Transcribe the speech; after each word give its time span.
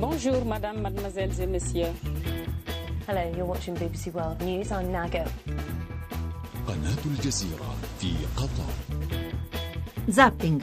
Bonjour, 0.00 0.44
madame, 0.44 0.80
mademoiselles 0.80 1.40
et 1.40 1.46
messieurs. 1.46 1.92
Hello, 3.06 3.20
you're 3.36 3.46
watching 3.46 3.74
BBC 3.74 4.12
World 4.12 4.40
News. 4.42 4.70
I'm 4.72 4.90
Nago. 4.92 5.24
قناة 6.68 7.04
الجزيرة 7.06 7.74
في 8.00 8.12
قطر 8.36 8.72
Zapping. 10.10 10.60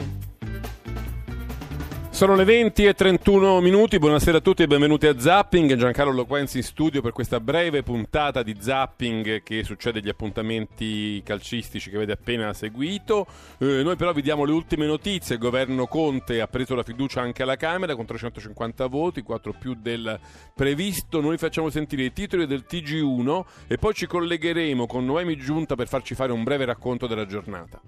Sono 2.17 2.33
le 2.33 2.45
20 2.45 2.83
e 2.83 2.95
31 2.95 3.61
minuti, 3.61 3.99
buonasera 3.99 4.39
a 4.39 4.41
tutti 4.41 4.63
e 4.63 4.67
benvenuti 4.67 5.05
a 5.05 5.19
Zapping, 5.19 5.75
Giancarlo 5.75 6.11
Loquenzi 6.11 6.57
in 6.57 6.63
studio 6.63 6.99
per 6.99 7.11
questa 7.11 7.39
breve 7.39 7.83
puntata 7.83 8.41
di 8.41 8.55
Zapping 8.57 9.43
che 9.43 9.63
succede 9.63 9.99
agli 9.99 10.09
appuntamenti 10.09 11.21
calcistici 11.23 11.91
che 11.91 11.95
avete 11.95 12.13
appena 12.13 12.53
seguito. 12.53 13.27
Eh, 13.59 13.83
noi 13.83 13.95
però 13.97 14.13
vi 14.13 14.23
diamo 14.23 14.45
le 14.45 14.51
ultime 14.51 14.87
notizie, 14.87 15.35
il 15.35 15.41
governo 15.41 15.85
Conte 15.85 16.41
ha 16.41 16.47
preso 16.47 16.73
la 16.73 16.81
fiducia 16.81 17.21
anche 17.21 17.43
alla 17.43 17.55
Camera 17.55 17.95
con 17.95 18.07
350 18.07 18.87
voti, 18.87 19.21
4 19.21 19.53
più 19.53 19.75
del 19.79 20.19
previsto, 20.55 21.21
noi 21.21 21.37
facciamo 21.37 21.69
sentire 21.69 22.05
i 22.05 22.13
titoli 22.13 22.47
del 22.47 22.65
TG1 22.67 23.45
e 23.67 23.77
poi 23.77 23.93
ci 23.93 24.07
collegheremo 24.07 24.87
con 24.87 25.05
Noemi 25.05 25.37
Giunta 25.37 25.75
per 25.75 25.87
farci 25.87 26.15
fare 26.15 26.31
un 26.31 26.41
breve 26.41 26.65
racconto 26.65 27.05
della 27.05 27.27
giornata. 27.27 27.79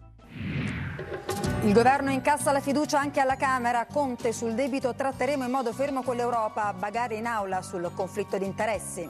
Il 1.63 1.73
governo 1.73 2.09
incassa 2.09 2.53
la 2.53 2.61
fiducia 2.61 2.99
anche 2.99 3.19
alla 3.19 3.35
Camera. 3.35 3.85
Conte 3.85 4.31
sul 4.31 4.53
debito 4.53 4.95
tratteremo 4.95 5.43
in 5.43 5.51
modo 5.51 5.73
fermo 5.73 6.03
con 6.03 6.15
l'Europa. 6.15 6.73
Bagare 6.73 7.15
in 7.15 7.25
aula 7.25 7.61
sul 7.61 7.91
conflitto 7.93 8.37
di 8.37 8.45
interessi. 8.45 9.07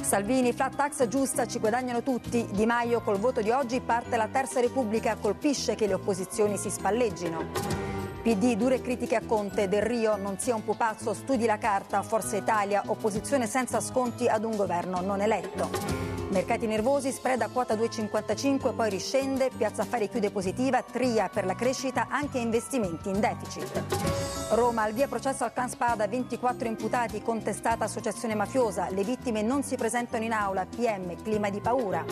Salvini, 0.00 0.54
flat 0.54 0.74
tax 0.74 1.06
giusta, 1.06 1.46
ci 1.46 1.58
guadagnano 1.58 2.02
tutti. 2.02 2.46
Di 2.50 2.64
Maio 2.64 3.02
col 3.02 3.18
voto 3.18 3.42
di 3.42 3.50
oggi 3.50 3.80
parte 3.80 4.16
la 4.16 4.28
terza 4.28 4.60
Repubblica, 4.60 5.16
colpisce 5.20 5.74
che 5.74 5.86
le 5.86 5.94
opposizioni 5.94 6.56
si 6.56 6.70
spalleggino. 6.70 7.82
PD, 8.22 8.56
dure 8.56 8.80
critiche 8.80 9.16
a 9.16 9.22
Conte, 9.26 9.68
Del 9.68 9.82
Rio 9.82 10.16
non 10.16 10.38
sia 10.38 10.54
un 10.54 10.64
pupazzo, 10.64 11.12
studi 11.12 11.44
la 11.44 11.58
carta, 11.58 12.02
Forza 12.02 12.36
Italia, 12.36 12.84
opposizione 12.86 13.46
senza 13.46 13.80
sconti 13.80 14.28
ad 14.28 14.44
un 14.44 14.56
governo 14.56 15.02
non 15.02 15.20
eletto. 15.20 16.23
Mercati 16.34 16.66
nervosi, 16.66 17.12
spread 17.12 17.42
a 17.42 17.48
quota 17.48 17.76
2,55, 17.76 18.74
poi 18.74 18.90
riscende, 18.90 19.52
Piazza 19.56 19.82
Affari 19.82 20.08
chiude 20.08 20.32
positiva, 20.32 20.82
tria 20.82 21.28
per 21.32 21.44
la 21.44 21.54
crescita 21.54 22.08
anche 22.10 22.38
investimenti 22.38 23.08
in 23.08 23.20
deficit. 23.20 24.50
Roma, 24.52 24.82
al 24.82 24.92
via 24.92 25.06
processo 25.06 25.44
al 25.44 25.52
clan 25.52 25.68
Spada, 25.68 26.08
24 26.08 26.66
imputati, 26.66 27.22
contestata 27.22 27.84
associazione 27.84 28.34
mafiosa, 28.34 28.88
le 28.90 29.04
vittime 29.04 29.42
non 29.42 29.62
si 29.62 29.76
presentano 29.76 30.24
in 30.24 30.32
aula, 30.32 30.66
PM, 30.66 31.14
clima 31.22 31.50
di 31.50 31.60
paura. 31.60 32.04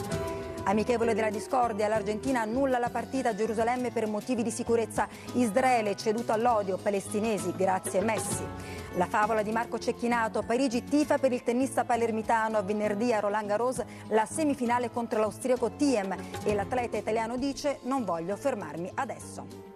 Amichevole 0.64 1.14
della 1.14 1.28
discordia, 1.28 1.88
l'Argentina 1.88 2.42
annulla 2.42 2.78
la 2.78 2.90
partita 2.90 3.30
a 3.30 3.34
Gerusalemme 3.34 3.90
per 3.90 4.06
motivi 4.06 4.44
di 4.44 4.52
sicurezza. 4.52 5.08
Israele 5.32 5.96
ceduto 5.96 6.30
all'odio, 6.30 6.78
palestinesi, 6.80 7.52
grazie 7.56 8.00
Messi. 8.00 8.46
La 8.96 9.06
favola 9.06 9.42
di 9.42 9.52
Marco 9.52 9.78
Cecchinato, 9.78 10.42
Parigi 10.42 10.84
tifa 10.84 11.16
per 11.16 11.32
il 11.32 11.42
tennista 11.42 11.84
palermitano, 11.84 12.62
venerdì 12.62 13.10
a 13.14 13.20
Roland 13.20 13.48
Garros 13.48 13.82
la 14.08 14.26
semifinale 14.26 14.90
contro 14.90 15.18
l'austriaco 15.18 15.70
Thiem 15.70 16.14
e 16.44 16.54
l'atleta 16.54 16.98
italiano 16.98 17.38
dice 17.38 17.78
non 17.84 18.04
voglio 18.04 18.36
fermarmi 18.36 18.90
adesso. 18.94 19.71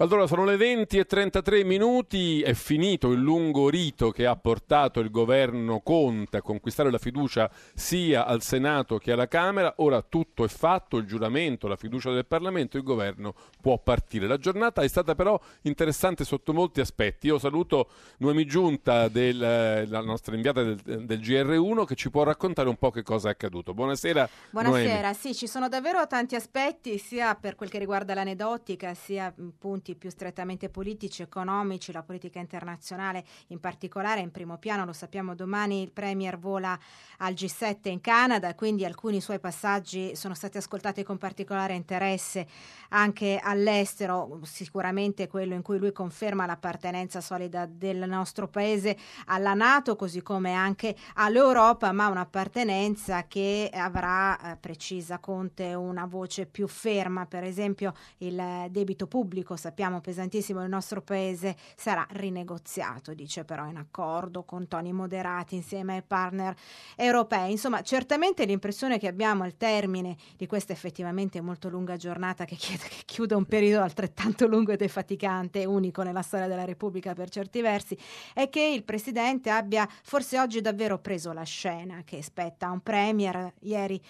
Allora 0.00 0.26
sono 0.26 0.46
le 0.46 0.56
20 0.56 0.96
e 0.96 1.04
33 1.04 1.62
minuti, 1.62 2.40
è 2.40 2.54
finito 2.54 3.10
il 3.12 3.20
lungo 3.20 3.68
rito 3.68 4.10
che 4.10 4.24
ha 4.24 4.34
portato 4.34 4.98
il 5.00 5.10
governo 5.10 5.80
Conte 5.80 6.38
a 6.38 6.40
conquistare 6.40 6.90
la 6.90 6.96
fiducia 6.96 7.50
sia 7.74 8.24
al 8.24 8.40
Senato 8.40 8.96
che 8.96 9.12
alla 9.12 9.28
Camera, 9.28 9.74
ora 9.76 10.00
tutto 10.00 10.42
è 10.42 10.48
fatto, 10.48 10.96
il 10.96 11.04
giuramento, 11.04 11.68
la 11.68 11.76
fiducia 11.76 12.10
del 12.12 12.24
Parlamento, 12.24 12.78
il 12.78 12.82
governo 12.82 13.34
può 13.60 13.76
partire. 13.76 14.26
La 14.26 14.38
giornata 14.38 14.80
è 14.80 14.88
stata 14.88 15.14
però 15.14 15.38
interessante 15.64 16.24
sotto 16.24 16.54
molti 16.54 16.80
aspetti. 16.80 17.26
Io 17.26 17.38
saluto 17.38 17.90
Noemi 18.20 18.46
Giunta, 18.46 19.06
del, 19.08 19.36
la 19.36 20.00
nostra 20.00 20.34
inviata 20.34 20.62
del, 20.62 21.04
del, 21.04 21.20
GR1, 21.20 21.84
che 21.84 21.94
ci 21.94 22.08
può 22.08 22.22
raccontare 22.22 22.70
un 22.70 22.76
po' 22.76 22.90
che 22.90 23.02
cosa 23.02 23.28
è 23.28 23.32
accaduto. 23.32 23.74
Buonasera. 23.74 24.26
Buonasera, 24.48 25.00
Noemi. 25.00 25.14
sì, 25.14 25.34
ci 25.34 25.46
sono 25.46 25.68
davvero 25.68 26.06
tanti 26.06 26.36
aspetti, 26.36 26.96
sia 26.96 27.34
per 27.34 27.54
quel 27.54 27.68
che 27.68 27.78
riguarda 27.78 28.14
l'aneddotica, 28.14 28.94
sia 28.94 29.30
punti 29.58 29.88
più 29.94 30.10
strettamente 30.10 30.68
politici, 30.68 31.22
economici, 31.22 31.92
la 31.92 32.02
politica 32.02 32.38
internazionale 32.38 33.24
in 33.48 33.60
particolare 33.60 34.20
in 34.20 34.30
primo 34.30 34.58
piano, 34.58 34.84
lo 34.84 34.92
sappiamo 34.92 35.34
domani 35.34 35.82
il 35.82 35.90
Premier 35.90 36.38
vola 36.38 36.78
al 37.18 37.34
G7 37.34 37.88
in 37.88 38.00
Canada, 38.00 38.54
quindi 38.54 38.84
alcuni 38.84 39.20
suoi 39.20 39.38
passaggi 39.38 40.16
sono 40.16 40.34
stati 40.34 40.56
ascoltati 40.56 41.02
con 41.02 41.18
particolare 41.18 41.74
interesse 41.74 42.46
anche 42.90 43.38
all'estero, 43.42 44.40
sicuramente 44.42 45.28
quello 45.28 45.54
in 45.54 45.62
cui 45.62 45.78
lui 45.78 45.92
conferma 45.92 46.46
l'appartenenza 46.46 47.20
solida 47.20 47.66
del 47.66 48.08
nostro 48.08 48.48
paese 48.48 48.96
alla 49.26 49.54
Nato, 49.54 49.96
così 49.96 50.22
come 50.22 50.54
anche 50.54 50.96
all'Europa, 51.14 51.92
ma 51.92 52.08
un'appartenenza 52.08 53.26
che 53.26 53.70
avrà, 53.72 54.52
eh, 54.52 54.56
precisa 54.56 55.18
Conte, 55.18 55.74
una 55.74 56.06
voce 56.06 56.46
più 56.46 56.66
ferma, 56.66 57.26
per 57.26 57.44
esempio 57.44 57.94
il 58.18 58.66
debito 58.70 59.06
pubblico, 59.06 59.56
sappiamo 59.56 59.79
pesantissimo 60.00 60.60
nel 60.60 60.68
nostro 60.68 61.00
paese, 61.00 61.56
sarà 61.74 62.06
rinegoziato, 62.10 63.14
dice 63.14 63.44
però 63.44 63.66
in 63.66 63.76
accordo 63.76 64.42
con 64.42 64.68
toni 64.68 64.92
moderati 64.92 65.54
insieme 65.54 65.94
ai 65.94 66.02
partner 66.02 66.54
europei. 66.96 67.52
Insomma, 67.52 67.80
certamente 67.82 68.44
l'impressione 68.44 68.98
che 68.98 69.08
abbiamo 69.08 69.44
al 69.44 69.56
termine 69.56 70.16
di 70.36 70.46
questa 70.46 70.72
effettivamente 70.72 71.40
molto 71.40 71.68
lunga 71.68 71.96
giornata 71.96 72.44
che, 72.44 72.56
chiede, 72.56 72.84
che 72.88 73.02
chiude 73.06 73.34
un 73.34 73.46
periodo 73.46 73.82
altrettanto 73.82 74.46
lungo 74.46 74.72
e 74.72 74.76
defaticante, 74.76 75.64
unico 75.64 76.02
nella 76.02 76.22
storia 76.22 76.46
della 76.46 76.64
Repubblica 76.64 77.14
per 77.14 77.30
certi 77.30 77.60
versi, 77.62 77.96
è 78.34 78.48
che 78.50 78.60
il 78.62 78.84
Presidente 78.84 79.48
abbia 79.50 79.88
forse 80.02 80.38
oggi 80.38 80.60
davvero 80.60 80.98
preso 80.98 81.32
la 81.32 81.44
scena 81.44 82.02
che 82.04 82.22
spetta 82.22 82.66
a 82.66 82.72
un 82.72 82.80
Premier. 82.80 83.54
Ieri 83.60 84.02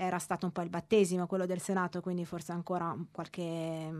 era 0.00 0.18
stato 0.20 0.46
un 0.46 0.52
po' 0.52 0.60
il 0.60 0.68
battesimo 0.68 1.26
quello 1.26 1.44
del 1.44 1.60
Senato, 1.60 2.00
quindi 2.00 2.24
forse 2.24 2.52
ancora 2.52 2.96
qualche 3.10 3.90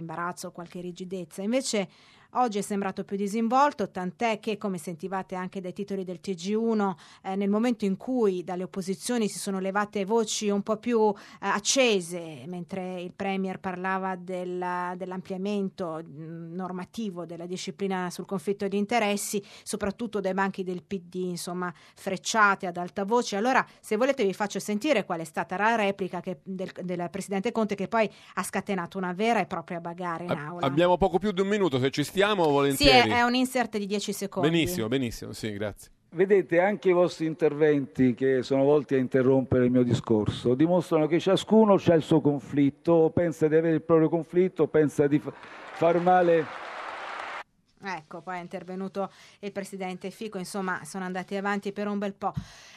imbarazzo, 0.00 0.50
qualche 0.50 0.80
rigidezza. 0.80 1.42
Invece 1.42 1.88
oggi 2.34 2.58
è 2.58 2.62
sembrato 2.62 3.04
più 3.04 3.16
disinvolto, 3.16 3.90
tant'è 3.90 4.38
che, 4.38 4.56
come 4.56 4.78
sentivate 4.78 5.34
anche 5.34 5.60
dai 5.60 5.72
titoli 5.72 6.04
del 6.04 6.20
TG1, 6.22 6.94
eh, 7.22 7.36
nel 7.36 7.48
momento 7.48 7.84
in 7.84 7.96
cui 7.96 8.44
dalle 8.44 8.64
opposizioni 8.64 9.28
si 9.28 9.38
sono 9.38 9.58
levate 9.58 10.04
voci 10.04 10.48
un 10.48 10.62
po' 10.62 10.76
più 10.76 11.08
eh, 11.08 11.14
accese, 11.40 12.44
mentre 12.46 13.00
il 13.00 13.12
Premier 13.12 13.58
parlava 13.58 14.16
del, 14.16 14.94
dell'ampliamento 14.96 16.02
mh, 16.04 16.54
normativo 16.54 17.24
della 17.24 17.46
disciplina 17.46 18.10
sul 18.10 18.26
conflitto 18.26 18.68
di 18.68 18.76
interessi, 18.76 19.42
soprattutto 19.62 20.20
dai 20.20 20.34
banchi 20.34 20.62
del 20.62 20.82
PD, 20.82 21.14
insomma, 21.16 21.72
frecciate 21.94 22.66
ad 22.66 22.76
alta 22.76 23.04
voce. 23.04 23.36
Allora, 23.36 23.66
se 23.80 23.96
volete 23.96 24.24
vi 24.24 24.34
faccio 24.34 24.58
sentire 24.58 25.04
qual 25.04 25.20
è 25.20 25.24
stata 25.24 25.56
la 25.56 25.74
replica 25.74 26.20
che, 26.20 26.40
del, 26.42 26.70
del 26.82 27.08
Presidente 27.10 27.52
Conte 27.52 27.74
che 27.74 27.88
poi 27.88 28.08
ha 28.34 28.42
scatenato 28.42 28.98
una 28.98 29.12
vera 29.12 29.40
e 29.40 29.46
propria 29.46 29.80
bagarre 29.90 30.24
in 30.24 30.30
aula. 30.30 30.66
Abbiamo 30.66 30.96
poco 30.96 31.18
più 31.18 31.32
di 31.32 31.40
un 31.40 31.48
minuto, 31.48 31.78
se 31.78 31.90
ci 31.90 32.04
stiamo 32.04 32.44
Sì, 32.44 32.50
volentieri. 32.50 33.10
è, 33.10 33.16
è 33.16 33.22
un 33.22 33.34
insert 33.34 33.76
di 33.78 33.86
10 33.86 34.12
secondi. 34.12 34.50
Benissimo, 34.50 34.88
benissimo, 34.88 35.32
sì, 35.32 35.52
grazie. 35.52 35.90
Vedete, 36.12 36.60
anche 36.60 36.88
i 36.88 36.92
vostri 36.92 37.26
interventi, 37.26 38.14
che 38.14 38.42
sono 38.42 38.64
volti 38.64 38.94
a 38.94 38.98
interrompere 38.98 39.66
il 39.66 39.70
mio 39.70 39.84
discorso, 39.84 40.54
dimostrano 40.54 41.06
che 41.06 41.20
ciascuno 41.20 41.74
ha 41.74 41.94
il 41.94 42.02
suo 42.02 42.20
conflitto, 42.20 43.10
pensa 43.14 43.46
di 43.46 43.54
avere 43.54 43.74
il 43.74 43.82
proprio 43.82 44.08
conflitto, 44.08 44.66
pensa 44.66 45.06
di 45.06 45.20
fa- 45.20 45.32
far 45.32 46.00
male. 46.00 46.44
Ecco, 47.82 48.20
poi 48.20 48.36
è 48.36 48.40
intervenuto 48.40 49.10
il 49.38 49.52
presidente 49.52 50.10
Fico, 50.10 50.36
insomma 50.36 50.84
sono 50.84 51.04
andati 51.04 51.34
avanti 51.36 51.72
per 51.72 51.86
un 51.86 51.98
bel 51.98 52.12
po'. 52.12 52.32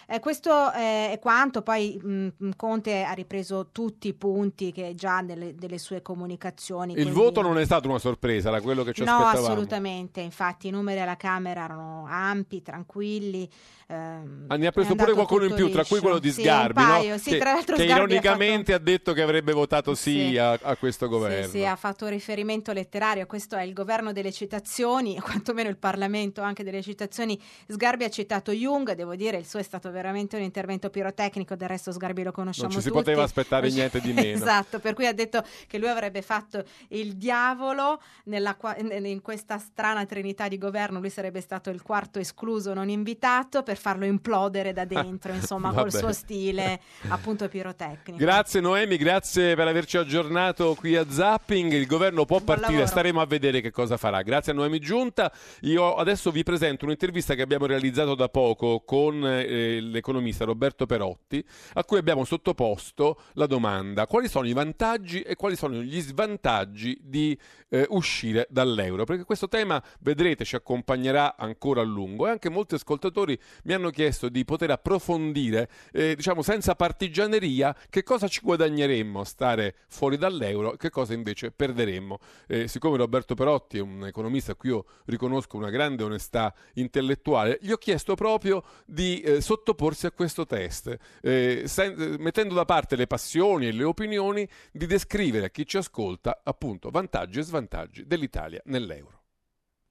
Eh, 0.08 0.19
questo 0.19 0.72
eh, 0.74 1.12
è 1.12 1.19
quanto, 1.19 1.62
poi 1.62 1.97
mh, 2.02 2.50
Conte 2.56 3.03
ha 3.03 3.14
ripreso 3.14 3.69
tutti 3.72 4.08
i 4.09 4.14
punti 4.14 4.72
che 4.72 4.94
già 4.96 5.22
nelle, 5.22 5.56
delle 5.56 5.78
sue 5.78 6.02
comunicazioni. 6.02 6.94
Il 6.94 7.02
quindi- 7.03 7.14
voto 7.19 7.41
non 7.41 7.58
è 7.58 7.66
stato 7.66 7.88
una 7.88 8.00
sorpresa, 8.00 8.50
era 8.50 8.62
quello 8.62 8.84
che 8.84 8.94
ci 8.94 9.03
No, 9.03 9.12
aspettavamo. 9.18 9.47
assolutamente, 9.53 10.22
infatti 10.22 10.68
i 10.68 10.72
numeri 10.72 11.00
alla 11.00 11.16
Camera 11.17 11.64
erano 11.64 12.05
ampi, 12.09 12.61
tranquilli. 12.61 13.50
ehm, 13.88 14.46
Ah, 14.47 14.55
ne 14.55 14.67
ha 14.67 14.72
preso 14.72 14.96
pure 14.96 15.14
qualcuno 15.14 15.46
in 15.46 15.53
più, 15.53 15.70
tra 15.70 15.82
cui 15.84 15.96
liscio. 15.96 16.02
quello 16.02 16.20
di 16.20 16.32
Sì, 16.32 16.41
Sgarbi, 16.41 16.82
un 16.82 16.88
no? 16.88 16.94
paio, 16.94 17.17
sì, 17.17 17.29
che, 17.32 17.38
che 17.38 17.44
Sgarbi 17.61 17.82
ha 17.91 17.96
ironicamente 17.96 18.73
ha 18.73 18.78
detto 18.78 19.14
che 19.14 19.22
avrebbe 19.22 19.52
votato 19.53 19.94
sì, 19.94 20.29
Sì. 20.29 20.38
a, 20.38 20.58
a 20.61 20.76
questo 20.78 21.08
governo. 21.08 21.50
Sì, 21.50 21.66
ha 21.66 21.76
fatto 21.76 22.08
riferimento 22.08 22.72
letterario, 22.72 23.26
questo 23.26 23.55
è 23.55 23.64
il 23.64 23.73
governo 23.73 24.11
delle 24.11 24.32
citazioni, 24.32 25.20
quantomeno 25.22 25.70
il 25.70 25.78
Parlamento 25.78 26.41
anche 26.41 26.64
delle 26.64 26.82
citazioni. 26.82 27.40
Sgarbi 27.67 28.03
ha 28.05 28.09
citato 28.09 28.52
Jung, 28.52 28.94
devo 28.94 29.16
dire 29.16 29.38
il 29.38 29.46
suo 29.46 29.59
è 29.59 29.64
stato 29.64 29.91
veramente 29.93 30.35
un 30.35 30.41
intervento 30.41 30.90
pirotecnico, 30.90 31.55
del 31.55 31.69
resto 31.69 31.91
Sgarbi 31.93 32.23
lo 32.23 32.31
conosciamo 32.34 32.67
Non 32.67 32.75
ci 32.78 32.84
si 32.84 32.90
tutti. 32.90 33.01
poteva 33.01 33.23
aspettare 33.23 33.69
niente 33.72 34.01
di 34.01 34.11
meno. 34.11 34.35
esatto, 34.35 34.79
per 34.79 34.93
cui 34.93 35.07
ha 35.07 35.13
detto 35.13 35.41
che 35.67 35.78
lui 35.78 35.87
avrebbe 35.87 36.22
fatto 36.22 36.63
il 36.90 37.16
diavolo 37.16 38.01
nella 38.25 38.57
in 38.78 39.22
questa 39.22 39.57
strana 39.57 40.05
trinità 40.05 40.47
di 40.47 40.57
governo, 40.57 40.99
lui 40.99 41.09
sarebbe 41.09 41.40
stato 41.41 41.69
il 41.69 41.81
quarto 41.81 42.19
escluso 42.19 42.73
non 42.73 42.90
invitato 42.90 43.63
per 43.63 43.78
farlo 43.78 44.05
implodere 44.05 44.73
da 44.73 44.85
dentro, 44.85 45.31
insomma, 45.34 45.72
col 45.72 45.91
suo 45.91 46.11
stile 46.11 46.79
appunto 47.09 47.47
pirotecnico. 47.47 48.17
Grazie 48.17 48.59
Noemi, 48.59 48.97
grazie 48.97 49.55
per 49.55 49.67
averci 49.67 49.97
aggiornato 49.97 50.75
qui 50.75 50.95
a 50.95 51.05
Zapping. 51.09 51.72
Il 51.73 51.85
governo 51.85 52.25
può 52.25 52.37
Buon 52.37 52.45
partire, 52.45 52.72
lavoro. 52.72 52.87
staremo 52.87 53.22
a 53.22 53.25
vedere 53.25 53.61
che 53.61 53.72
cosa 53.72 53.97
farà. 53.97 54.22
Grazie 54.22 54.51
a 54.51 54.55
Noemi 54.55 54.79
Giunta. 54.79 55.31
Io 55.61 55.95
adesso 55.95 56.31
vi 56.31 56.43
presento 56.43 56.85
un'intervista 56.85 57.35
che 57.35 57.41
abbiamo 57.41 57.66
realizzato 57.66 58.16
da 58.16 58.29
poco 58.29 58.81
con 58.85 59.25
eh, 59.25 59.79
l'economista 59.90 60.46
Roberto 60.46 60.85
Perotti, 60.85 61.44
a 61.74 61.84
cui 61.84 61.97
abbiamo 61.97 62.24
sottoposto 62.24 63.22
la 63.34 63.46
domanda 63.46 64.08
quali 64.08 64.28
sono 64.28 64.47
i 64.47 64.53
vantaggi 64.53 65.22
e 65.22 65.35
quali 65.35 65.56
sono 65.56 65.82
gli 65.82 66.00
svantaggi 66.00 66.97
di 67.02 67.38
eh, 67.70 67.85
uscire 67.90 68.47
dall'euro, 68.50 69.03
perché 69.03 69.24
questo 69.24 69.47
tema, 69.47 69.84
vedrete, 70.00 70.46
ci 70.46 70.56
accompagnerà 70.56 71.35
ancora 71.35 71.82
a 71.82 71.84
lungo 71.84 72.28
e 72.28 72.30
anche 72.30 72.50
molti 72.50 72.76
ascoltatori 72.76 73.38
mi 73.64 73.74
hanno 73.74 73.90
chiesto 73.90 74.30
di 74.30 74.46
poter 74.46 74.72
approfondire, 74.72 75.70
eh, 75.91 76.16
diciamo 76.16 76.41
senza 76.41 76.76
partigianeria, 76.76 77.76
che 77.90 78.03
cosa 78.03 78.28
ci 78.28 78.41
guadagneremmo 78.41 79.20
a 79.20 79.26
stare 79.26 79.76
fuori 79.88 80.18
dall'euro 80.18 80.74
e 80.74 80.78
che 80.78 80.90
cosa 80.90 81.14
invece 81.14 81.52
perderemmo. 81.52 82.20
Eh, 82.47 82.68
siccome 82.68 82.97
Roberto 82.97 83.36
Perotti 83.36 83.78
è 83.78 83.82
un 83.82 84.06
economista 84.06 84.52
a 84.52 84.56
cui 84.56 84.70
io 84.70 84.86
riconosco 85.06 85.58
una 85.58 85.70
grande 85.70 86.03
onestà 86.03 86.53
intellettuale, 86.74 87.58
gli 87.62 87.72
ho 87.72 87.78
chiesto 87.78 88.16
proprio 88.16 88.64
di 88.86 89.22
eh, 89.22 89.41
sottoporsi 89.73 90.05
a 90.05 90.11
questo 90.11 90.46
test, 90.46 90.97
eh, 91.22 91.64
sen- 91.66 92.17
mettendo 92.20 92.53
da 92.53 92.66
parte 92.66 92.96
le 92.96 93.08
passioni 93.08 93.67
e 93.67 93.72
le 93.72 93.84
opinioni, 93.84 94.47
di 94.72 94.85
descrivere 94.85 95.47
a 95.47 95.49
chi 95.49 95.66
ci 95.66 95.78
ascolta 95.78 96.41
appunto 96.43 96.90
vantaggi 96.90 97.40
e 97.40 97.43
svantaggi 97.43 98.05
dell'Italia 98.05 98.61
nell'euro. 98.66 99.22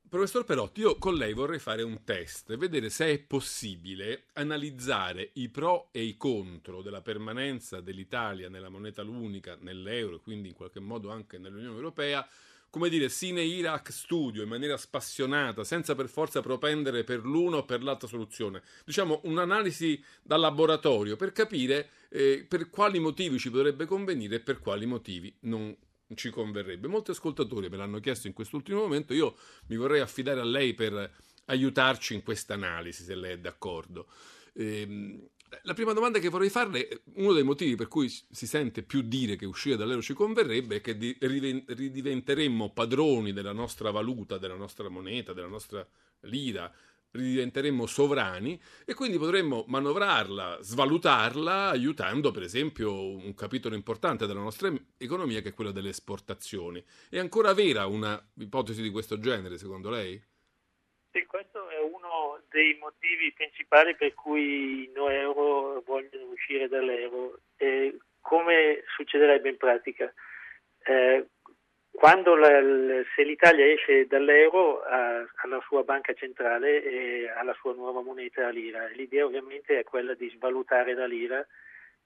Professor 0.09 0.45
Perotti, 0.45 0.81
io 0.81 0.99
con 0.99 1.15
lei 1.15 1.33
vorrei 1.33 1.59
fare 1.59 1.83
un 1.83 2.05
test, 2.05 2.55
vedere 2.57 2.91
se 2.91 3.07
è 3.07 3.19
possibile 3.19 4.27
analizzare 4.35 5.31
i 5.35 5.49
pro 5.49 5.89
e 5.91 6.03
i 6.03 6.19
contro 6.19 6.83
della 6.83 7.01
permanenza 7.01 7.81
dell'Italia 7.81 8.51
nella 8.51 8.69
moneta 8.69 9.03
unica, 9.03 9.57
nell'euro, 9.59 10.17
e 10.17 10.21
quindi 10.21 10.49
in 10.49 10.55
qualche 10.55 10.81
modo 10.81 11.11
anche 11.11 11.39
nell'Unione 11.39 11.77
Europea, 11.77 12.27
come 12.73 12.89
dire, 12.89 13.11
sine 13.11 13.43
Iraq 13.43 13.93
studio 13.93 14.43
in 14.43 14.49
maniera 14.49 14.79
spassionata, 14.79 15.63
senza 15.63 15.95
per 15.95 16.09
forza 16.09 16.41
propendere 16.41 17.05
per 17.05 17.23
l'una 17.23 17.59
o 17.59 17.65
per 17.67 17.83
l'altra 17.83 18.09
soluzione. 18.09 18.63
Diciamo 18.87 19.21
un'analisi 19.25 20.03
da 20.23 20.39
laboratorio 20.39 21.17
per 21.17 21.33
capire 21.33 21.91
eh, 22.09 22.47
per 22.49 22.71
quali 22.71 22.99
motivi 22.99 23.39
ci 23.39 23.51
potrebbe 23.51 23.85
convenire 23.85 24.37
e 24.37 24.41
per 24.41 24.59
quali 24.61 24.87
motivi 24.87 25.37
non 25.41 25.77
ci 26.15 26.31
converrebbe. 26.31 26.89
Molti 26.89 27.11
ascoltatori 27.11 27.69
me 27.69 27.77
l'hanno 27.77 28.01
chiesto 28.01 28.27
in 28.27 28.33
quest'ultimo 28.33 28.81
momento, 28.81 29.13
io 29.13 29.37
mi 29.67 29.77
vorrei 29.77 30.01
affidare 30.01 30.41
a 30.41 30.45
lei 30.45 30.73
per 30.73 31.13
aiutarci 31.45 32.15
in 32.15 32.23
questa 32.23 32.55
analisi, 32.55 33.05
se 33.05 33.15
lei 33.15 33.33
è 33.33 33.39
d'accordo. 33.39 34.09
Ehm, 34.55 35.29
la 35.63 35.75
prima 35.75 35.93
domanda 35.93 36.19
che 36.19 36.29
vorrei 36.29 36.51
farle, 36.51 37.03
uno 37.15 37.33
dei 37.33 37.43
motivi 37.43 37.75
per 37.75 37.89
cui 37.89 38.09
si 38.09 38.47
sente 38.47 38.83
più 38.83 39.03
dire 39.03 39.37
che 39.37 39.47
uscire 39.47 39.77
dall'euro 39.77 40.03
ci 40.03 40.15
converrebbe 40.15 40.77
è 40.77 40.81
che 40.81 40.97
di- 40.97 41.17
ridiventeremmo 41.21 42.73
padroni 42.73 43.33
della 43.33 43.53
nostra 43.53 43.91
valuta, 43.91 44.39
della 44.39 44.57
nostra 44.57 44.89
moneta, 44.89 45.33
della 45.33 45.49
nostra 45.49 45.87
lira, 46.21 46.73
ridiventeremmo 47.13 47.87
sovrani 47.87 48.61
e 48.85 48.95
quindi 48.95 49.19
potremmo 49.19 49.65
manovrarla, 49.69 50.59
svalutarla, 50.63 51.69
aiutando 51.69 52.31
per 52.31 52.43
esempio 52.43 53.17
un 53.17 53.35
capitolo 53.35 53.75
importante 53.75 54.27
della 54.27 54.41
nostra 54.41 54.73
economia 54.97 55.43
che 55.43 55.51
è 55.51 55.55
quello 55.55 55.73
delle 55.73 55.91
esportazioni. 55.91 56.83
È 57.09 57.19
ancora 57.19 57.53
vera 57.53 57.87
una 57.87 58.21
ipotesi 58.39 58.83
di 58.83 58.91
questo 58.91 59.19
genere, 59.19 59.59
secondo 59.59 59.91
lei? 59.91 60.21
Sì, 61.13 61.27
questo 61.27 61.69
è 61.69 61.79
uno 61.79 62.41
dei 62.49 62.75
motivi 62.81 63.33
principali 63.35 63.95
per 63.95 64.15
cui 64.15 64.85
i 64.85 64.93
no 64.95 65.11
euro 65.11 65.83
vogliono 65.85 66.25
uscire 66.33 66.69
dall'euro. 66.69 67.41
E 67.57 67.99
come 68.21 68.83
succederebbe 68.97 69.51
in 69.51 69.59
pratica? 69.59 70.11
Eh, 70.85 71.27
la- 72.37 73.03
se 73.15 73.23
l'Italia 73.25 73.67
esce 73.67 74.07
dall'euro 74.07 74.83
ha, 74.85 75.19
la 75.47 75.61
sua 75.67 75.83
banca 75.85 76.15
centrale 76.15 76.83
e 76.83 77.29
ha 77.29 77.43
la 77.43 77.55
sua 77.61 77.75
nuova 77.75 78.01
moneta 78.01 78.49
lira. 78.49 78.87
L'idea 78.89 79.27
ovviamente 79.27 79.79
è 79.79 79.85
quella 79.85 80.15
di 80.15 80.31
svalutare 80.31 80.95
la 80.95 81.07
lira 81.07 81.47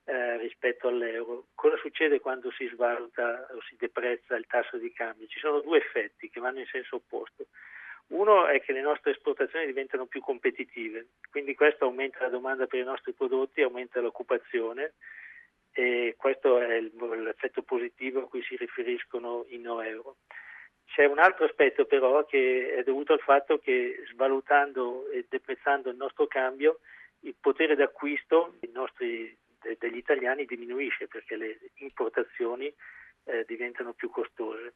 eh, 0.05 0.37
rispetto 0.39 0.89
all'euro. 0.89 1.47
Cosa 1.55 1.77
succede 1.77 2.19
quando 2.19 2.51
si 2.51 2.67
svaluta 2.75 3.47
o 3.53 3.61
si 3.69 3.77
deprezza 3.79 4.35
il 4.35 4.47
tasso 4.49 4.79
di 4.79 4.93
cambio? 4.93 5.29
Ci 5.29 5.39
sono 5.39 5.61
due 5.61 5.79
effetti 5.79 6.29
che 6.29 6.41
vanno 6.41 6.59
in 6.59 6.67
senso 6.67 6.97
opposto. 6.97 7.47
Uno 8.09 8.47
è 8.47 8.61
che 8.61 8.73
le 8.73 8.83
nostre 8.83 9.11
esportazioni 9.13 9.67
diventano 9.67 10.07
più 10.07 10.21
competitive, 10.21 11.09
quindi 11.31 11.55
questo 11.55 11.85
aumenta 11.87 12.21
la 12.21 12.29
domanda 12.29 12.67
per 12.67 12.81
i 12.81 12.85
nostri 12.85 13.13
prodotti, 13.13 13.63
aumenta 13.63 14.01
l'occupazione 14.01 14.95
e 15.73 16.15
questo 16.17 16.59
è 16.59 16.81
l'effetto 16.81 17.63
positivo 17.63 18.21
a 18.21 18.29
cui 18.29 18.43
si 18.43 18.57
riferiscono 18.57 19.45
i 19.49 19.59
no 19.59 19.81
euro. 19.83 20.17
C'è 20.87 21.05
un 21.05 21.19
altro 21.19 21.47
aspetto 21.47 21.85
però 21.85 22.25
che 22.25 22.75
è 22.75 22.83
dovuto 22.85 23.13
al 23.13 23.21
fatto 23.21 23.59
che 23.59 24.05
svalutando 24.13 25.11
e 25.11 25.27
deprezzando 25.29 25.91
il 25.91 25.97
nostro 25.97 26.27
cambio 26.27 26.79
il 27.21 27.35
potere 27.41 27.75
d'acquisto 27.75 28.55
nostri- 28.73 29.37
de- 29.61 29.77
degli 29.79 29.97
italiani 29.97 30.45
diminuisce 30.45 31.09
perché 31.09 31.37
le 31.37 31.59
importazioni 31.79 32.73
eh, 33.25 33.45
diventano 33.47 33.93
più 33.93 34.09
costose. 34.11 34.75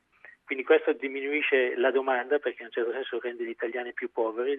Quindi 0.50 0.67
questo 0.67 0.93
diminuisce 0.94 1.76
la 1.76 1.93
domanda 1.93 2.41
perché 2.41 2.62
in 2.62 2.67
un 2.67 2.73
certo 2.73 2.91
senso 2.91 3.20
rende 3.20 3.44
gli 3.44 3.50
italiani 3.50 3.93
più 3.93 4.11
poveri, 4.11 4.58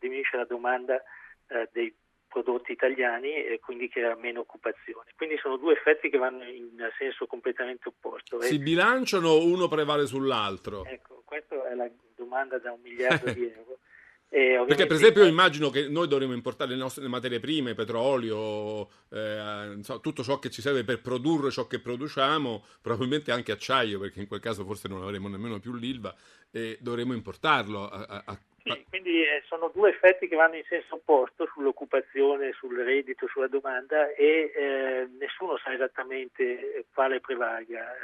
diminuisce 0.00 0.38
la 0.38 0.46
domanda 0.46 1.02
eh, 1.48 1.68
dei 1.70 1.94
prodotti 2.26 2.72
italiani 2.72 3.34
e 3.34 3.60
quindi 3.60 3.90
crea 3.90 4.16
meno 4.16 4.40
occupazione. 4.40 5.12
Quindi 5.18 5.36
sono 5.36 5.58
due 5.58 5.74
effetti 5.74 6.08
che 6.08 6.16
vanno 6.16 6.44
in 6.44 6.78
senso 6.96 7.26
completamente 7.26 7.90
opposto. 7.90 8.40
Si 8.40 8.58
bilanciano 8.58 9.28
o 9.28 9.44
uno 9.44 9.68
prevale 9.68 10.06
sull'altro? 10.06 10.86
Ecco, 10.86 11.20
questa 11.26 11.62
è 11.68 11.74
la 11.74 11.90
domanda 12.16 12.56
da 12.56 12.72
un 12.72 12.80
miliardo 12.80 13.28
di 13.30 13.52
euro. 13.52 13.80
E 14.30 14.62
Perché 14.66 14.86
per 14.86 14.96
esempio 14.96 15.22
io 15.22 15.28
immagino 15.28 15.70
che 15.70 15.88
noi 15.88 16.06
dovremmo 16.06 16.34
importare 16.34 16.70
le 16.70 16.76
nostre 16.76 17.08
materie 17.08 17.40
prime, 17.40 17.74
petrolio, 17.74 18.86
eh, 19.10 19.72
insomma, 19.74 20.00
tutto 20.00 20.22
ciò 20.22 20.38
che 20.38 20.50
ci 20.50 20.60
serve 20.60 20.84
per 20.84 21.00
produrre 21.00 21.50
ciò 21.50 21.66
che 21.66 21.80
produciamo, 21.80 22.62
probabilmente 22.82 23.32
anche 23.32 23.52
acciaio, 23.52 23.98
perché 23.98 24.20
in 24.20 24.28
quel 24.28 24.40
caso 24.40 24.66
forse 24.66 24.86
non 24.86 25.02
avremo 25.02 25.28
nemmeno 25.28 25.58
più 25.60 25.72
l'ILVA, 25.74 26.14
e 26.50 26.76
dovremmo 26.80 27.14
importarlo. 27.14 27.88
a- 27.88 28.22
a- 28.26 28.38
Sì, 28.62 28.84
quindi 28.90 29.22
eh, 29.22 29.42
sono 29.46 29.70
due 29.72 29.88
effetti 29.90 30.28
che 30.28 30.36
vanno 30.36 30.56
in 30.56 30.64
senso 30.68 30.96
opposto 30.96 31.48
sull'occupazione, 31.54 32.52
sul 32.52 32.76
reddito, 32.76 33.26
sulla 33.28 33.48
domanda 33.48 34.12
e 34.12 34.52
eh, 34.54 35.08
nessuno 35.18 35.56
sa 35.56 35.72
esattamente 35.72 36.42
eh, 36.74 36.84
quale 36.92 37.20
prevalga. 37.20 37.96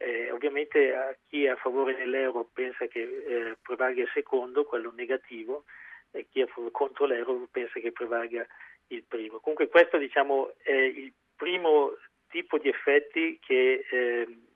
Eh, 0.00 0.26
eh, 0.26 0.30
ovviamente 0.30 0.94
a 0.94 1.14
chi 1.28 1.44
è 1.44 1.50
a 1.50 1.56
favore 1.56 1.94
dell'euro 1.94 2.48
pensa 2.52 2.86
che 2.86 3.00
eh, 3.00 3.56
prevalga 3.60 4.00
il 4.00 4.10
secondo, 4.14 4.64
quello 4.64 4.92
negativo, 4.94 5.64
e 6.10 6.26
chi 6.28 6.40
è 6.40 6.48
contro 6.72 7.06
l'euro 7.06 7.46
pensa 7.50 7.78
che 7.78 7.92
prevalga 7.92 8.46
il 8.88 9.04
primo. 9.04 9.38
Comunque 9.38 9.68
questo 9.68 9.98
diciamo, 9.98 10.54
è 10.62 10.72
il 10.72 11.12
primo 11.36 11.96
tipo 12.28 12.58
di 12.58 12.68
effetti 12.68 13.38
che, 13.40 13.84
ehm, 13.90 14.46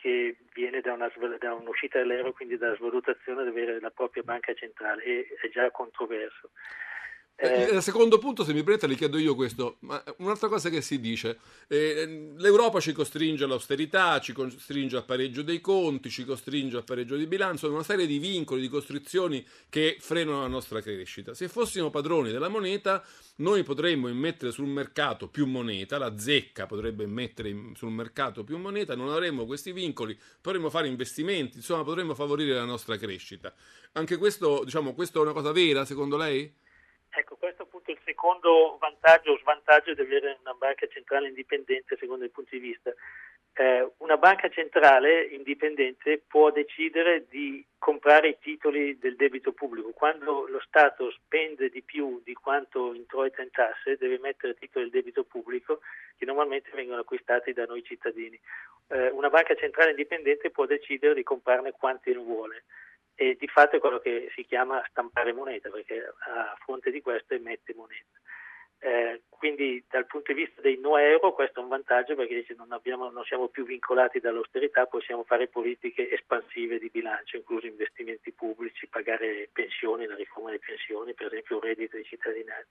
che 0.00 0.36
viene 0.52 0.80
da, 0.80 0.92
una, 0.92 1.10
da 1.38 1.54
un'uscita 1.54 1.98
dall'euro, 1.98 2.32
quindi 2.32 2.58
dalla 2.58 2.74
svalutazione 2.74 3.42
di 3.44 3.48
avere 3.48 3.80
la 3.80 3.90
propria 3.90 4.22
banca 4.22 4.52
centrale, 4.52 5.02
e 5.04 5.28
è 5.40 5.48
già 5.48 5.70
controverso. 5.70 6.50
Eh, 7.36 7.76
Eh, 7.76 7.80
secondo 7.80 8.18
punto, 8.18 8.44
se 8.44 8.52
mi 8.52 8.62
permette, 8.62 8.86
le 8.86 8.94
chiedo 8.94 9.18
io 9.18 9.34
questo. 9.34 9.76
Ma 9.80 10.02
un'altra 10.18 10.48
cosa 10.48 10.68
che 10.70 10.80
si 10.80 11.00
dice: 11.00 11.38
eh, 11.66 12.32
l'Europa 12.36 12.78
ci 12.78 12.92
costringe 12.92 13.44
all'austerità, 13.44 14.20
ci 14.20 14.32
costringe 14.32 14.96
al 14.96 15.04
pareggio 15.04 15.42
dei 15.42 15.60
conti, 15.60 16.10
ci 16.10 16.24
costringe 16.24 16.76
al 16.76 16.84
pareggio 16.84 17.16
di 17.16 17.26
bilancio, 17.26 17.68
una 17.70 17.82
serie 17.82 18.06
di 18.06 18.18
vincoli, 18.18 18.60
di 18.60 18.68
costrizioni 18.68 19.44
che 19.68 19.96
frenano 19.98 20.42
la 20.42 20.46
nostra 20.46 20.80
crescita. 20.80 21.34
Se 21.34 21.48
fossimo 21.48 21.90
padroni 21.90 22.30
della 22.30 22.48
moneta, 22.48 23.04
noi 23.36 23.64
potremmo 23.64 24.08
immettere 24.08 24.52
sul 24.52 24.66
mercato 24.66 25.28
più 25.28 25.46
moneta, 25.46 25.98
la 25.98 26.16
zecca 26.16 26.66
potrebbe 26.66 27.02
immettere 27.02 27.72
sul 27.74 27.90
mercato 27.90 28.44
più 28.44 28.58
moneta, 28.58 28.94
non 28.94 29.10
avremmo 29.10 29.44
questi 29.44 29.72
vincoli, 29.72 30.16
potremmo 30.40 30.70
fare 30.70 30.86
investimenti, 30.86 31.56
insomma, 31.56 31.82
potremmo 31.82 32.14
favorire 32.14 32.54
la 32.54 32.64
nostra 32.64 32.96
crescita. 32.96 33.52
Anche 33.92 34.16
questo, 34.18 34.62
diciamo, 34.64 34.94
questo 34.94 35.18
è 35.18 35.22
una 35.22 35.32
cosa 35.32 35.50
vera, 35.52 35.84
secondo 35.84 36.16
lei? 36.16 36.62
Ecco, 37.16 37.36
questo 37.36 37.62
è 37.62 37.64
appunto 37.64 37.92
il 37.92 37.98
secondo 38.04 38.76
vantaggio 38.80 39.32
o 39.32 39.38
svantaggio 39.38 39.94
di 39.94 40.00
avere 40.00 40.38
una 40.40 40.54
banca 40.54 40.86
centrale 40.88 41.28
indipendente 41.28 41.96
secondo 41.96 42.24
il 42.24 42.30
punto 42.30 42.50
di 42.50 42.58
vista. 42.58 42.92
eh, 43.56 43.88
una 43.98 44.16
banca 44.16 44.48
centrale 44.48 45.26
indipendente 45.26 46.20
può 46.26 46.50
decidere 46.50 47.26
di 47.28 47.64
comprare 47.78 48.30
i 48.30 48.38
titoli 48.40 48.98
del 48.98 49.14
debito 49.14 49.52
pubblico. 49.52 49.92
Quando 49.92 50.48
lo 50.48 50.60
Stato 50.66 51.12
spende 51.12 51.68
di 51.68 51.82
più 51.82 52.20
di 52.24 52.34
quanto 52.34 52.92
introita 52.92 53.42
in 53.42 53.50
tasse, 53.52 53.96
deve 53.96 54.18
mettere 54.18 54.54
titoli 54.54 54.90
del 54.90 55.02
debito 55.02 55.22
pubblico 55.22 55.82
che 56.18 56.24
normalmente 56.24 56.70
vengono 56.74 57.02
acquistati 57.02 57.52
da 57.52 57.64
noi 57.64 57.84
cittadini. 57.84 58.38
Eh, 58.88 59.10
una 59.10 59.30
banca 59.30 59.54
centrale 59.54 59.90
indipendente 59.90 60.50
può 60.50 60.66
decidere 60.66 61.14
di 61.14 61.22
comprarne 61.22 61.70
quanti 61.78 62.10
ne 62.10 62.18
vuole 62.18 62.64
e 63.14 63.36
di 63.38 63.46
fatto 63.46 63.76
è 63.76 63.78
quello 63.78 64.00
che 64.00 64.30
si 64.34 64.44
chiama 64.44 64.84
stampare 64.88 65.32
moneta, 65.32 65.70
perché 65.70 66.12
a 66.26 66.56
fronte 66.64 66.90
di 66.90 67.00
questo 67.00 67.34
emette 67.34 67.74
moneta. 67.74 68.18
Eh, 68.84 69.22
quindi 69.30 69.82
dal 69.88 70.04
punto 70.04 70.30
di 70.32 70.44
vista 70.44 70.60
dei 70.60 70.78
no 70.78 70.98
euro 70.98 71.32
questo 71.32 71.58
è 71.58 71.62
un 71.62 71.70
vantaggio 71.70 72.14
perché 72.14 72.34
dice, 72.34 72.54
non, 72.54 72.70
abbiamo, 72.72 73.08
non, 73.08 73.24
siamo 73.24 73.48
più 73.48 73.64
vincolati 73.64 74.20
dall'austerità, 74.20 74.84
possiamo 74.84 75.24
fare 75.24 75.48
politiche 75.48 76.10
espansive 76.10 76.78
di 76.78 76.90
bilancio, 76.92 77.38
inclusi 77.38 77.68
investimenti 77.68 78.32
pubblici, 78.32 78.86
pagare 78.88 79.48
pensioni, 79.52 80.04
la 80.04 80.16
riforma 80.16 80.50
delle 80.50 80.60
pensioni, 80.64 81.14
per 81.14 81.28
esempio 81.28 81.56
un 81.56 81.62
reddito 81.62 81.96
di 81.96 82.04
cittadinanza. 82.04 82.68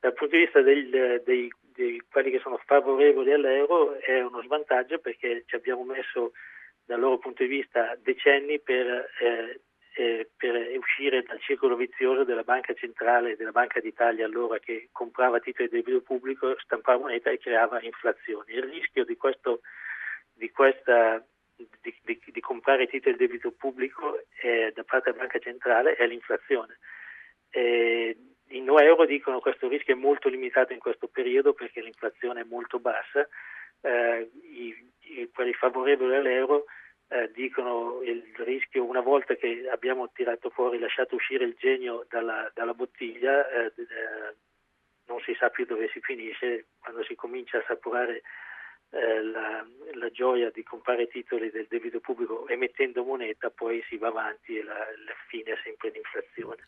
Dal 0.00 0.12
punto 0.14 0.34
di 0.34 0.42
vista 0.42 0.60
del, 0.60 1.22
dei, 1.24 1.52
dei, 1.60 2.02
quelli 2.10 2.32
che 2.32 2.40
sono 2.40 2.60
favorevoli 2.64 3.32
all'euro 3.32 3.94
è 4.00 4.20
uno 4.20 4.42
svantaggio 4.42 4.98
perché 4.98 5.44
ci 5.46 5.54
abbiamo 5.54 5.84
messo 5.84 6.32
dal 6.88 6.98
loro 6.98 7.18
punto 7.18 7.42
di 7.42 7.50
vista 7.50 7.96
decenni 8.02 8.58
per 8.60 8.86
eh, 9.20 9.60
eh, 9.98 10.30
per 10.36 10.54
uscire 10.78 11.24
dal 11.24 11.40
circolo 11.40 11.74
vizioso 11.74 12.22
della 12.22 12.44
Banca 12.44 12.72
Centrale, 12.72 13.34
della 13.34 13.50
Banca 13.50 13.80
d'Italia 13.80 14.26
allora 14.26 14.60
che 14.60 14.90
comprava 14.92 15.40
titoli 15.40 15.68
di 15.68 15.74
debito 15.74 16.02
pubblico, 16.02 16.56
stampava 16.60 17.00
moneta 17.00 17.30
e 17.30 17.38
creava 17.38 17.82
inflazione. 17.82 18.52
Il 18.52 18.62
rischio 18.62 19.04
di, 19.04 19.16
questo, 19.16 19.62
di, 20.32 20.52
questa, 20.52 21.20
di, 21.56 22.20
di 22.24 22.40
comprare 22.40 22.86
titoli 22.86 23.16
di 23.16 23.26
debito 23.26 23.50
pubblico 23.50 24.22
eh, 24.40 24.70
da 24.72 24.84
parte 24.84 25.10
della 25.10 25.24
Banca 25.24 25.40
Centrale 25.40 25.96
è 25.96 26.06
l'inflazione. 26.06 26.78
Eh, 27.50 28.16
I 28.50 28.60
no 28.60 28.78
euro 28.78 29.04
dicono 29.04 29.38
che 29.38 29.50
questo 29.50 29.66
rischio 29.66 29.94
è 29.94 29.98
molto 29.98 30.28
limitato 30.28 30.72
in 30.72 30.78
questo 30.78 31.08
periodo 31.08 31.54
perché 31.54 31.80
l'inflazione 31.80 32.42
è 32.42 32.44
molto 32.44 32.78
bassa, 32.78 33.28
eh, 33.82 34.30
i, 34.42 34.92
i, 35.00 35.30
quelli 35.32 35.52
favorevoli 35.54 36.14
all'euro 36.14 36.64
eh, 37.08 37.30
dicono 37.32 38.02
il 38.02 38.22
rischio 38.36 38.84
una 38.84 39.00
volta 39.00 39.34
che 39.34 39.68
abbiamo 39.70 40.10
tirato 40.12 40.50
fuori, 40.50 40.78
lasciato 40.78 41.14
uscire 41.14 41.44
il 41.44 41.56
genio 41.58 42.06
dalla, 42.08 42.50
dalla 42.54 42.74
bottiglia, 42.74 43.48
eh, 43.48 43.72
eh, 43.76 44.36
non 45.06 45.20
si 45.20 45.34
sa 45.38 45.48
più 45.48 45.64
dove 45.64 45.88
si 45.88 46.00
finisce, 46.00 46.66
quando 46.78 47.02
si 47.04 47.14
comincia 47.14 47.58
a 47.58 47.64
saporare 47.66 48.22
eh, 48.90 49.22
la, 49.22 49.66
la, 49.94 50.10
gioia 50.10 50.50
di 50.50 50.62
comprare 50.62 51.08
titoli 51.08 51.50
del 51.50 51.66
debito 51.68 52.00
pubblico 52.00 52.48
emettendo 52.48 53.04
moneta, 53.04 53.50
poi 53.50 53.82
si 53.88 53.98
va 53.98 54.08
avanti 54.08 54.56
e 54.56 54.62
la, 54.62 54.74
la 54.74 55.14
fine 55.28 55.52
è 55.52 55.58
sempre 55.62 55.90
l'inflazione. 55.90 56.64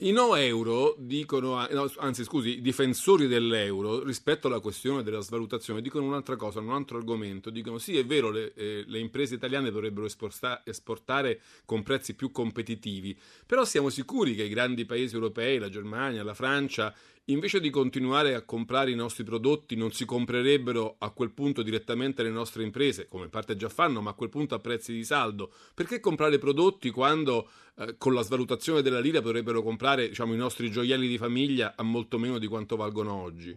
I 0.00 0.10
no 0.10 0.34
euro 0.34 0.96
dicono, 0.98 1.56
anzi 1.98 2.24
scusi, 2.24 2.58
i 2.58 2.60
difensori 2.60 3.28
dell'euro 3.28 4.02
rispetto 4.02 4.48
alla 4.48 4.58
questione 4.58 5.04
della 5.04 5.20
svalutazione 5.20 5.80
dicono 5.80 6.04
un'altra 6.04 6.34
cosa, 6.36 6.58
un 6.58 6.70
altro 6.70 6.98
argomento. 6.98 7.48
Dicono 7.48 7.78
sì, 7.78 7.96
è 7.96 8.04
vero, 8.04 8.30
le, 8.30 8.52
eh, 8.54 8.84
le 8.86 8.98
imprese 8.98 9.36
italiane 9.36 9.70
dovrebbero 9.70 10.04
esporta- 10.04 10.62
esportare 10.64 11.40
con 11.64 11.84
prezzi 11.84 12.16
più 12.16 12.32
competitivi, 12.32 13.16
però 13.46 13.64
siamo 13.64 13.88
sicuri 13.88 14.34
che 14.34 14.42
i 14.42 14.48
grandi 14.48 14.84
paesi 14.84 15.14
europei, 15.14 15.58
la 15.58 15.68
Germania, 15.68 16.24
la 16.24 16.34
Francia, 16.34 16.92
invece 17.30 17.60
di 17.60 17.70
continuare 17.70 18.34
a 18.34 18.42
comprare 18.42 18.90
i 18.90 18.94
nostri 18.94 19.24
prodotti, 19.24 19.76
non 19.76 19.90
si 19.90 20.04
comprerebbero 20.04 20.96
a 20.98 21.10
quel 21.12 21.32
punto 21.32 21.62
direttamente 21.62 22.22
le 22.22 22.30
nostre 22.30 22.62
imprese, 22.62 23.08
come 23.08 23.24
in 23.24 23.30
parte 23.30 23.56
già 23.56 23.68
fanno, 23.68 24.00
ma 24.00 24.10
a 24.10 24.14
quel 24.14 24.28
punto 24.28 24.54
a 24.54 24.58
prezzi 24.58 24.92
di 24.92 25.04
saldo. 25.04 25.52
Perché 25.74 26.00
comprare 26.00 26.38
prodotti 26.38 26.90
quando 26.90 27.48
eh, 27.78 27.96
con 27.98 28.14
la 28.14 28.22
svalutazione 28.22 28.82
della 28.82 29.00
lira 29.00 29.20
potrebbero 29.20 29.62
comprare 29.62 30.08
diciamo, 30.08 30.34
i 30.34 30.38
nostri 30.38 30.70
gioielli 30.70 31.06
di 31.06 31.18
famiglia 31.18 31.74
a 31.76 31.82
molto 31.82 32.18
meno 32.18 32.38
di 32.38 32.46
quanto 32.46 32.76
valgono 32.76 33.22
oggi? 33.22 33.56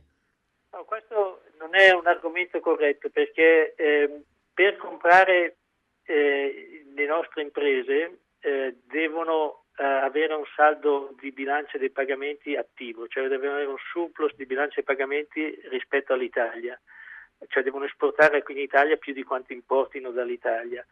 No, 0.72 0.84
questo 0.86 1.44
non 1.60 1.75
è 1.75 1.92
un 1.92 2.08
argomento 2.08 2.60
corretto 2.60 3.10
perché 3.10 3.74
eh, 3.75 4.24
per 4.54 4.78
comprare 4.78 5.58
eh, 6.04 6.86
le 6.94 7.06
nostre 7.06 7.42
imprese 7.42 8.20
eh, 8.42 8.75
devono 8.86 9.61
eh, 9.82 9.84
avere 9.84 10.36
un 10.36 10.46
saldo 10.56 11.16
di 11.20 11.32
bilancio 11.32 11.80
dei 11.80 11.90
pagamenti 11.90 12.56
attivo, 12.56 13.08
cioè 13.08 13.28
devono 13.28 13.54
avere 13.54 13.68
un 13.68 13.80
surplus 13.92 14.36
di 14.36 14.46
bilancio 14.46 14.76
dei 14.76 14.84
pagamenti 14.84 15.60
rispetto 15.70 16.14
all'Italia, 16.14 16.80
cioè 17.48 17.64
devono 17.64 17.86
esportare 17.86 18.44
qui 18.44 18.54
in 18.54 18.60
Italia 18.60 18.98
più 18.98 19.12
di 19.12 19.24
quanto 19.24 19.54
importino 19.54 20.12
dall'Italia. 20.12 20.86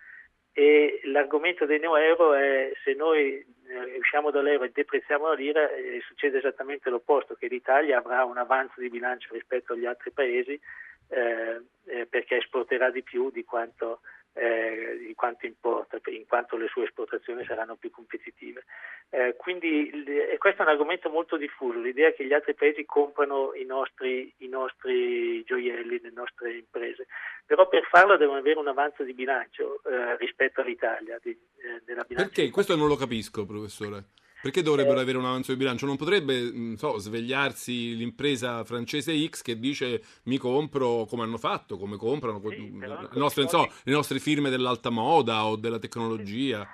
E 0.51 1.01
l'argomento 1.03 1.67
dei 1.67 1.77
neo 1.77 1.95
euro 1.97 2.33
è 2.33 2.71
se 2.83 2.93
noi 2.95 3.35
eh, 3.67 3.97
usciamo 3.99 4.31
dall'euro 4.31 4.63
e 4.63 4.71
deprezziamo 4.73 5.27
la 5.27 5.35
lira, 5.35 5.69
eh, 5.69 6.01
succede 6.07 6.39
esattamente 6.39 6.89
l'opposto, 6.89 7.35
che 7.35 7.45
l'Italia 7.45 7.99
avrà 7.99 8.25
un 8.25 8.37
avanzo 8.37 8.81
di 8.81 8.89
bilancio 8.89 9.33
rispetto 9.33 9.73
agli 9.73 9.85
altri 9.85 10.09
paesi 10.09 10.59
eh, 11.09 11.61
eh 11.85 12.05
perché 12.07 12.37
esporterà 12.37 12.89
di 12.89 13.03
più 13.03 13.29
di 13.29 13.43
quanto 13.43 14.01
eh, 14.39 14.97
di 15.05 15.13
quanto 15.15 15.45
importa, 15.45 15.99
in 16.05 16.25
quanto 16.25 16.55
le 16.55 16.67
sue 16.67 16.85
esportazioni 16.85 17.43
saranno 17.45 17.75
più 17.75 17.91
competitive. 17.91 18.63
Eh, 19.09 19.35
quindi 19.37 19.89
e 19.89 20.37
questo 20.37 20.61
è 20.61 20.65
un 20.65 20.71
argomento 20.71 21.09
molto 21.09 21.35
diffuso, 21.35 21.79
l'idea 21.79 22.11
che 22.11 22.25
gli 22.25 22.33
altri 22.33 22.53
paesi 22.53 22.85
comprano 22.85 23.53
i 23.55 23.65
nostri, 23.65 24.31
i 24.37 24.47
nostri 24.47 25.43
gioielli, 25.43 25.99
le 25.99 26.11
nostre 26.13 26.53
imprese, 26.53 27.07
però 27.45 27.67
per 27.67 27.83
farlo 27.89 28.17
devono 28.17 28.39
avere 28.39 28.59
un 28.59 28.67
avanzo 28.67 29.03
di 29.03 29.13
bilancio 29.13 29.81
eh, 29.83 30.15
rispetto 30.17 30.61
all'Italia. 30.61 31.19
Di, 31.21 31.31
eh, 31.31 32.05
Perché? 32.13 32.49
Questo 32.49 32.75
non 32.75 32.87
lo 32.87 32.95
capisco, 32.95 33.45
professore. 33.45 34.03
Perché 34.41 34.61
dovrebbero 34.61 34.99
eh, 34.99 35.01
avere 35.01 35.17
un 35.17 35.25
avanzo 35.25 35.51
di 35.51 35.57
bilancio? 35.57 35.85
Non 35.85 35.97
potrebbe 35.97 36.75
so, 36.77 36.97
svegliarsi 36.97 37.95
l'impresa 37.95 38.63
francese 38.63 39.27
X 39.27 39.41
che 39.41 39.59
dice 39.59 40.01
mi 40.23 40.37
compro 40.37 41.05
come 41.05 41.23
hanno 41.23 41.37
fatto, 41.37 41.77
come 41.77 41.97
comprano 41.97 42.41
sì, 42.47 42.77
le, 42.79 43.09
nostre, 43.13 43.47
so, 43.49 43.69
le 43.83 43.91
nostre 43.91 44.19
firme 44.19 44.49
dell'alta 44.49 44.89
moda 44.89 45.45
o 45.45 45.55
della 45.57 45.79
tecnologia. 45.79 46.67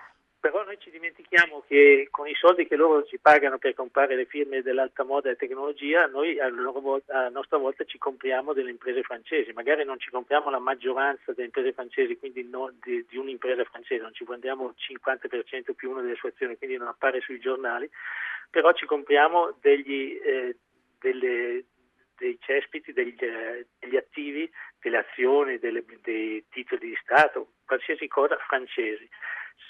Però 0.45 0.63
noi 0.63 0.77
ci 0.77 0.91
dimentichiamo 0.91 1.63
che 1.67 2.07
con 2.11 2.27
i 2.27 2.35
soldi 2.35 2.67
che 2.67 2.75
loro 2.75 3.03
ci 3.05 3.17
pagano 3.17 3.57
per 3.57 3.73
comprare 3.73 4.15
le 4.15 4.27
firme 4.27 4.61
dell'alta 4.61 5.03
moda 5.03 5.31
e 5.31 5.35
tecnologia, 5.35 6.05
noi 6.05 6.39
a, 6.39 6.51
volta, 6.51 7.25
a 7.25 7.29
nostra 7.29 7.57
volta 7.57 7.83
ci 7.83 7.97
compriamo 7.97 8.53
delle 8.53 8.69
imprese 8.69 9.01
francesi. 9.01 9.53
Magari 9.53 9.83
non 9.83 9.99
ci 9.99 10.11
compriamo 10.11 10.51
la 10.51 10.59
maggioranza 10.59 11.33
delle 11.33 11.45
imprese 11.45 11.73
francesi, 11.73 12.19
quindi 12.19 12.43
no, 12.47 12.71
di, 12.79 13.03
di, 13.09 13.17
un'impresa 13.17 13.63
francese, 13.63 14.03
non 14.03 14.13
ci 14.13 14.23
prendiamo 14.23 14.67
il 14.67 14.75
50% 14.77 15.73
più 15.73 15.89
una 15.89 16.01
delle 16.01 16.13
sue 16.13 16.29
azioni, 16.29 16.57
quindi 16.57 16.77
non 16.77 16.89
appare 16.89 17.21
sui 17.21 17.39
giornali, 17.39 17.89
però 18.51 18.71
ci 18.73 18.85
compriamo 18.85 19.57
degli, 19.59 20.21
eh, 20.23 20.57
delle, 20.99 21.63
dei 22.19 22.37
cespiti, 22.39 22.93
degli, 22.93 23.15
eh, 23.17 23.65
degli, 23.79 23.95
attivi, 23.95 24.47
delle 24.79 24.97
azioni, 24.97 25.57
delle, 25.57 25.83
dei 26.03 26.45
titoli 26.51 26.89
di 26.89 26.97
Stato, 27.01 27.47
qualsiasi 27.65 28.07
cosa 28.07 28.37
francesi. 28.47 29.09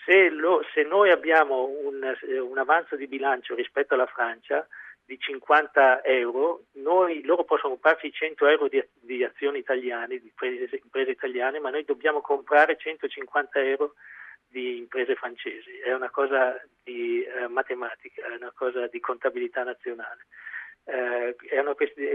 Se, 0.06 0.30
lo, 0.30 0.63
se 0.74 0.84
noi 0.84 1.10
abbiamo 1.12 1.65
un, 1.65 2.15
un, 2.50 2.58
avanzo 2.58 2.96
di 2.96 3.08
bilancio 3.08 3.56
rispetto 3.56 3.94
alla 3.94 4.06
Francia 4.06 4.68
di 5.04 5.18
50 5.20 6.04
euro, 6.04 6.65
noi, 6.74 7.24
loro 7.24 7.44
possono 7.44 7.74
comprarsi 7.74 8.12
100 8.12 8.48
euro 8.48 8.68
di, 8.68 8.84
di 8.94 9.24
azioni 9.24 9.60
italiane, 9.60 10.20
di 10.20 10.27
imprese, 10.27 10.80
imprese, 10.82 11.12
italiane, 11.12 11.60
ma 11.60 11.70
noi 11.70 11.86
dobbiamo 11.86 12.22
comprare 12.22 12.77
150 12.77 13.60
euro 13.62 13.94
di 14.48 14.77
imprese 14.77 15.15
francesi. 15.15 15.77
È 15.80 15.94
una 15.94 16.10
cosa 16.10 16.60
di 16.84 17.24
eh, 17.24 17.48
matematica, 17.48 18.25
è 18.25 18.36
una 18.36 18.54
cosa 18.56 18.88
di 18.88 19.00
contabilità 19.00 19.63
nazionale. 19.63 20.25
Eh, 20.86 21.36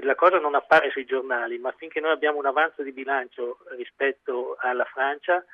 la 0.03 0.15
cosa 0.15 0.39
non 0.39 0.55
appare 0.55 0.91
sui 0.91 1.05
giornali, 1.05 1.59
ma 1.59 1.73
finché 1.73 1.99
noi 2.01 2.13
abbiamo 2.13 2.39
un 2.39 2.47
avanzo 2.47 2.83
di 2.83 2.93
bilancio 2.93 3.59
rispetto 3.77 4.57
alla 4.61 4.85
Francia, 4.85 5.45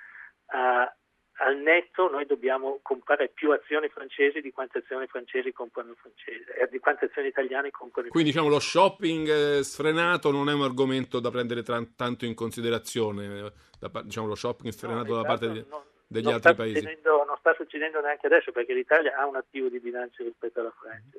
eh, 0.52 0.92
al 1.38 1.58
netto 1.58 2.08
noi 2.08 2.24
dobbiamo 2.24 2.78
comprare 2.82 3.28
più 3.28 3.50
azioni 3.50 3.88
francesi 3.88 4.40
di 4.40 4.52
quante 4.52 4.78
azioni 4.78 5.06
francesi 5.06 5.52
comprano 5.52 5.94
francesi, 6.00 6.44
eh, 6.58 6.68
di 6.70 6.78
quante 6.78 7.06
azioni 7.06 7.28
italiane 7.28 7.70
comprano 7.70 8.08
Quindi 8.08 8.30
diciamo 8.30 8.48
lo 8.48 8.60
shopping 8.60 9.28
eh, 9.28 9.62
sfrenato 9.62 10.30
non 10.30 10.48
è 10.48 10.54
un 10.54 10.62
argomento 10.62 11.20
da 11.20 11.30
prendere 11.30 11.62
tra, 11.62 11.84
tanto 11.94 12.24
in 12.24 12.34
considerazione, 12.34 13.52
da, 13.78 13.90
diciamo 14.02 14.26
lo 14.26 14.34
shopping 14.34 14.72
sfrenato 14.72 15.14
no, 15.14 15.20
da 15.20 15.26
parte 15.26 15.50
di, 15.50 15.64
non, 15.68 15.82
degli 16.06 16.24
non 16.24 16.34
altri 16.34 16.54
paesi. 16.54 16.82
Non 16.82 17.36
sta 17.38 17.54
succedendo 17.56 18.00
neanche 18.00 18.26
adesso 18.26 18.52
perché 18.52 18.74
l'Italia 18.74 19.16
ha 19.16 19.26
un 19.26 19.36
attivo 19.36 19.68
di 19.68 19.80
bilancio 19.80 20.22
rispetto 20.22 20.60
alla 20.60 20.74
Francia. 20.78 21.18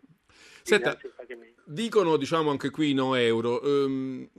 Senta, 0.64 0.98
dicono 1.64 2.18
diciamo 2.18 2.50
anche 2.50 2.70
qui 2.70 2.94
no 2.94 3.16
euro. 3.16 3.60
Um, 3.64 4.30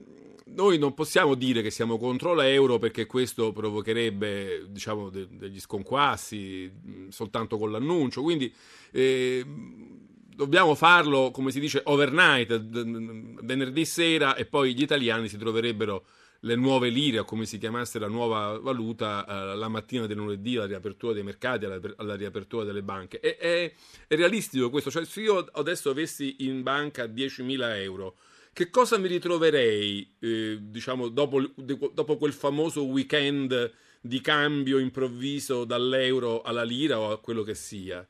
noi 0.47 0.79
non 0.79 0.95
possiamo 0.95 1.35
dire 1.35 1.63
che 1.63 1.71
siamo 1.71 1.99
contro 1.99 2.35
l'euro 2.35 2.79
perché 2.79 3.07
questo 3.07 3.53
provocherebbe 3.53 4.65
diciamo, 4.69 5.11
de- 5.11 5.27
degli 5.31 5.61
sconquassi 5.61 6.71
mh, 6.71 7.09
soltanto 7.09 7.59
con 7.59 7.71
l'annuncio, 7.71 8.23
quindi 8.23 8.53
eh, 8.93 9.45
dobbiamo 9.47 10.75
farlo, 10.75 11.31
come 11.31 11.51
si 11.51 11.61
dice, 11.61 11.83
overnight, 11.85 12.55
d- 12.57 13.45
venerdì 13.45 13.85
sera 13.85 14.37
e 14.37 14.47
poi 14.47 14.75
gli 14.75 14.83
italiani 14.83 15.29
si 15.29 15.37
troverebbero 15.37 16.05
le 16.41 16.55
nuove 16.55 16.89
lire 16.89 17.21
o 17.21 17.25
come 17.25 17.47
si 17.47 17.59
chiamasse 17.59 17.99
la 17.99 18.07
nuova 18.07 18.59
valuta 18.59 19.27
eh, 19.27 19.57
la 19.57 19.69
mattina 19.69 20.07
del 20.07 20.17
lunedì 20.17 20.57
alla 20.57 20.67
riapertura 20.67 21.13
dei 21.13 21.23
mercati, 21.23 21.65
alla, 21.65 21.81
alla 21.97 22.15
riapertura 22.15 22.65
delle 22.65 22.83
banche. 22.83 23.19
È, 23.21 23.37
è, 23.37 23.73
è, 24.07 24.17
realistico 24.17 24.71
questo? 24.71 24.91
Cioè 24.91 25.05
se 25.05 25.21
io 25.21 25.39
adesso 25.53 25.91
avessi 25.91 26.37
in 26.41 26.63
banca 26.63 27.05
10.000 27.05 27.81
euro, 27.81 28.17
che 28.53 28.71
cosa 28.71 28.99
mi 28.99 29.09
ritroverei 29.09 30.17
eh, 30.21 30.59
diciamo, 30.61 31.09
dopo, 31.09 31.41
dopo 31.57 32.17
quel 32.17 32.33
famoso 32.33 32.85
weekend 32.85 33.75
di 34.01 34.21
cambio 34.21 34.79
improvviso 34.79 35.65
dall'euro 35.65 36.43
alla 36.43 36.63
lira 36.63 37.01
o 37.01 37.11
a 37.11 37.21
quello 37.21 37.43
che 37.43 37.55
sia? 37.55 38.07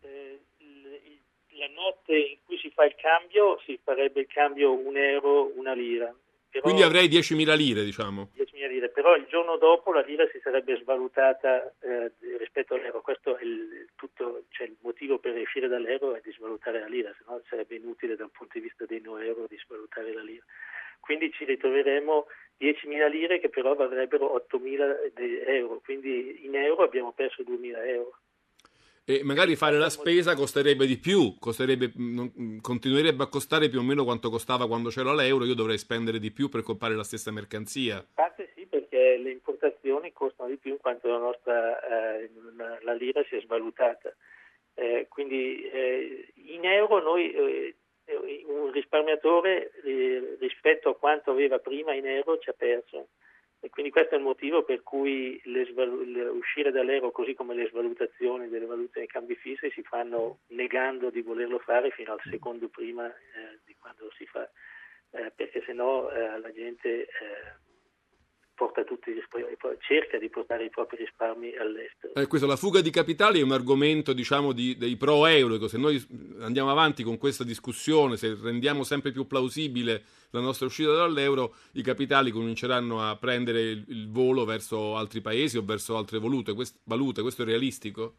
Eh, 0.00 0.40
la 1.50 1.68
notte 1.68 2.16
in 2.16 2.38
cui 2.44 2.58
si 2.58 2.70
fa 2.70 2.84
il 2.84 2.94
cambio 2.96 3.60
si 3.64 3.78
farebbe 3.82 4.20
il 4.20 4.26
cambio 4.26 4.72
un 4.72 4.96
euro, 4.96 5.52
una 5.56 5.72
lira. 5.72 6.12
Però, 6.50 6.64
Quindi 6.64 6.82
avrei 6.82 7.08
10.000 7.08 7.56
lire, 7.56 7.84
diciamo. 7.84 8.30
10.000 8.36 8.68
lire, 8.68 8.88
però 8.88 9.14
il 9.14 9.26
giorno 9.28 9.56
dopo 9.56 9.92
la 9.92 10.00
lira 10.00 10.26
si 10.32 10.40
sarebbe 10.42 10.76
svalutata 10.82 11.72
eh, 11.80 12.10
rispetto 12.38 12.74
all'euro. 12.74 13.00
Questo 13.02 13.36
è 13.36 13.44
il, 13.44 13.88
tutto, 13.94 14.44
cioè 14.50 14.66
il 14.66 14.76
motivo 14.80 15.18
per 15.18 15.36
uscire 15.36 15.68
dall'euro 15.68 16.16
è 16.16 16.20
di 16.24 16.32
svalutare 16.32 16.80
la 16.80 16.88
lira, 16.88 17.14
se 17.16 17.22
no 17.26 17.40
sarebbe 17.48 17.76
inutile 17.76 18.16
dal 18.16 18.30
punto 18.30 18.58
di 18.58 18.64
vista 18.64 18.84
dei 18.84 19.00
no 19.00 19.18
euro 19.18 19.46
di 19.48 19.56
svalutare 19.64 20.12
la 20.12 20.22
lira. 20.22 20.44
Quindi 20.98 21.30
ci 21.32 21.44
ritroveremo 21.44 22.26
10.000 22.58 23.08
lire 23.08 23.38
che 23.38 23.48
però 23.48 23.74
varrebbero 23.74 24.44
8.000 24.50 25.12
euro, 25.46 25.80
quindi 25.84 26.44
in 26.44 26.56
euro 26.56 26.82
abbiamo 26.82 27.12
perso 27.12 27.42
2.000 27.42 27.86
euro 27.86 28.18
e 29.10 29.24
magari 29.24 29.56
fare 29.56 29.76
la 29.76 29.90
spesa 29.90 30.36
costerebbe 30.36 30.86
di 30.86 30.96
più, 30.96 31.36
costerebbe, 31.40 31.90
continuerebbe 32.60 33.24
a 33.24 33.28
costare 33.28 33.68
più 33.68 33.80
o 33.80 33.82
meno 33.82 34.04
quanto 34.04 34.30
costava 34.30 34.68
quando 34.68 34.90
c'era 34.90 35.12
l'euro, 35.12 35.44
io 35.44 35.54
dovrei 35.54 35.78
spendere 35.78 36.20
di 36.20 36.30
più 36.30 36.48
per 36.48 36.62
comprare 36.62 36.94
la 36.94 37.02
stessa 37.02 37.32
mercanzia. 37.32 37.96
In 37.96 38.14
parte 38.14 38.52
sì, 38.54 38.66
perché 38.66 39.18
le 39.18 39.32
importazioni 39.32 40.12
costano 40.12 40.48
di 40.48 40.56
più 40.58 40.70
in 40.70 40.78
quanto 40.78 41.08
la 41.08 41.18
nostra 41.18 42.20
eh, 42.20 42.30
la 42.82 42.92
lira 42.94 43.24
si 43.28 43.36
è 43.36 43.40
svalutata. 43.40 44.14
Eh, 44.74 45.06
quindi 45.08 45.68
eh, 45.68 46.32
in 46.46 46.64
euro 46.64 47.02
noi 47.02 47.32
eh, 47.32 47.74
un 48.46 48.70
risparmiatore 48.70 49.72
eh, 49.84 50.36
rispetto 50.38 50.90
a 50.90 50.96
quanto 50.96 51.32
aveva 51.32 51.58
prima 51.58 51.94
in 51.94 52.06
euro 52.06 52.38
ci 52.38 52.48
ha 52.50 52.54
perso. 52.56 53.08
Quindi 53.70 53.90
questo 53.90 54.14
è 54.14 54.18
il 54.18 54.24
motivo 54.24 54.62
per 54.64 54.82
cui 54.82 55.40
le 55.44 55.62
uscire 56.28 56.70
dall'euro, 56.70 57.10
così 57.10 57.34
come 57.34 57.54
le 57.54 57.68
svalutazioni 57.68 58.48
delle 58.48 58.66
valute 58.66 58.98
nei 58.98 59.08
cambi 59.08 59.34
fissi, 59.36 59.70
si 59.70 59.82
fanno 59.82 60.40
negando 60.48 61.10
di 61.10 61.22
volerlo 61.22 61.58
fare 61.58 61.90
fino 61.90 62.12
al 62.12 62.20
secondo 62.28 62.68
prima 62.68 63.06
eh, 63.06 63.58
di 63.64 63.74
quando 63.78 64.10
si 64.16 64.26
fa, 64.26 64.48
eh, 65.12 65.32
perché 65.34 65.62
sennò 65.64 66.10
eh, 66.10 66.38
la 66.38 66.52
gente 66.52 67.04
eh, 67.04 67.08
cerca 69.90 70.18
di 70.18 70.28
portare 70.28 70.64
i 70.64 70.70
propri 70.70 70.98
risparmi 70.98 71.56
all'estero. 71.56 72.14
Eh, 72.14 72.26
questo, 72.28 72.46
la 72.46 72.56
fuga 72.56 72.80
di 72.80 72.90
capitali 72.90 73.40
è 73.40 73.42
un 73.42 73.50
argomento 73.50 74.12
diciamo, 74.12 74.52
di, 74.52 74.76
dei 74.76 74.96
pro 74.96 75.26
euro. 75.26 75.66
Se 75.66 75.78
noi 75.78 76.00
andiamo 76.40 76.70
avanti 76.70 77.02
con 77.02 77.18
questa 77.18 77.42
discussione, 77.42 78.16
se 78.16 78.36
rendiamo 78.40 78.84
sempre 78.84 79.10
più 79.10 79.26
plausibile 79.26 80.02
la 80.30 80.40
nostra 80.40 80.66
uscita 80.66 80.92
dall'euro, 80.92 81.54
i 81.72 81.82
capitali 81.82 82.30
cominceranno 82.30 83.02
a 83.02 83.16
prendere 83.16 83.60
il, 83.62 83.84
il 83.88 84.10
volo 84.10 84.44
verso 84.44 84.96
altri 84.96 85.20
paesi 85.20 85.56
o 85.56 85.64
verso 85.64 85.96
altre 85.96 86.20
valute. 86.20 86.54
Quest, 86.54 86.78
valute. 86.84 87.22
Questo 87.22 87.42
è 87.42 87.44
realistico? 87.44 88.14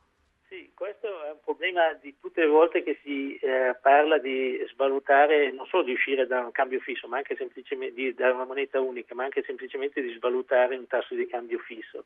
Problema 1.62 1.94
di 2.02 2.16
tutte 2.20 2.42
le 2.42 2.48
volte 2.48 2.82
che 2.82 2.98
si 3.04 3.36
eh, 3.36 3.78
parla 3.80 4.18
di 4.18 4.66
svalutare, 4.72 5.52
non 5.52 5.68
solo 5.68 5.84
di 5.84 5.92
uscire 5.92 6.26
da 6.26 6.40
un 6.40 6.52
cambio 6.52 6.80
fisso, 6.80 7.08
ma 7.08 7.18
anche 7.18 7.36
semplicemente 7.36 7.94
di, 7.94 8.14
da 8.16 8.34
una 8.34 8.46
moneta 8.46 8.80
unica, 8.80 9.14
ma 9.14 9.26
anche 9.26 9.44
semplicemente 9.46 10.02
di 10.02 10.12
svalutare 10.14 10.76
un 10.76 10.88
tasso 10.88 11.14
di 11.14 11.28
cambio 11.28 11.60
fisso. 11.60 12.06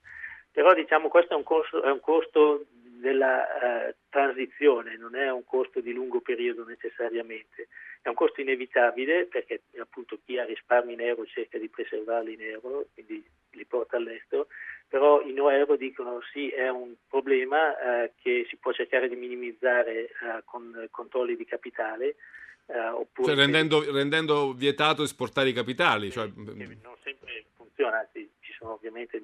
Però 0.52 0.74
diciamo 0.74 1.08
questo 1.08 1.36
è 1.36 1.38
un 1.38 1.44
costo, 1.44 1.82
è 1.82 1.90
un 1.90 2.02
costo 2.02 2.66
della 3.00 3.88
eh, 3.88 3.96
transizione, 4.10 4.98
non 4.98 5.16
è 5.16 5.32
un 5.32 5.44
costo 5.46 5.80
di 5.82 5.92
lungo 5.92 6.22
periodo 6.22 6.64
necessariamente, 6.66 7.68
è 8.02 8.10
un 8.10 8.16
costo 8.16 8.42
inevitabile 8.42 9.26
perché 9.26 9.64
appunto 9.78 10.20
chi 10.24 10.38
ha 10.38 10.46
risparmi 10.46 10.94
in 10.94 11.02
euro 11.02 11.26
cerca 11.26 11.58
di 11.58 11.70
preservarli 11.70 12.34
in 12.34 12.42
euro, 12.42 12.88
quindi 12.94 13.24
li 13.52 13.66
porta 13.66 13.98
all'estero, 13.98 14.48
però 14.88 15.22
i 15.22 15.34
no 15.34 15.50
euro 15.50 15.76
dicono 15.76 16.22
sì 16.32 16.50
è 16.50 16.70
un 16.70 16.94
problema 17.08 18.04
eh, 18.04 18.14
che 18.22 18.46
si 18.50 18.58
può 18.58 18.72
cercare 18.72 19.10
di 19.10 19.16
minimizzare 19.16 20.04
eh, 20.04 20.10
con 20.46 20.88
controlli 20.92 21.36
di 21.36 21.46
capitale. 21.46 22.16
Eh, 22.68 22.80
oppure 22.80 23.28
cioè 23.28 23.36
rendendo, 23.36 23.92
rendendo, 23.92 24.54
vietato 24.54 25.04
esportare 25.04 25.50
i 25.50 25.54
capitali. 25.54 26.10
Cioè... 26.10 26.30
Non 26.36 26.96
sempre 27.04 27.46
funziona, 27.56 28.00
anzi 28.00 28.30
ci 28.40 28.54
sono 28.54 28.74
ovviamente 28.74 29.22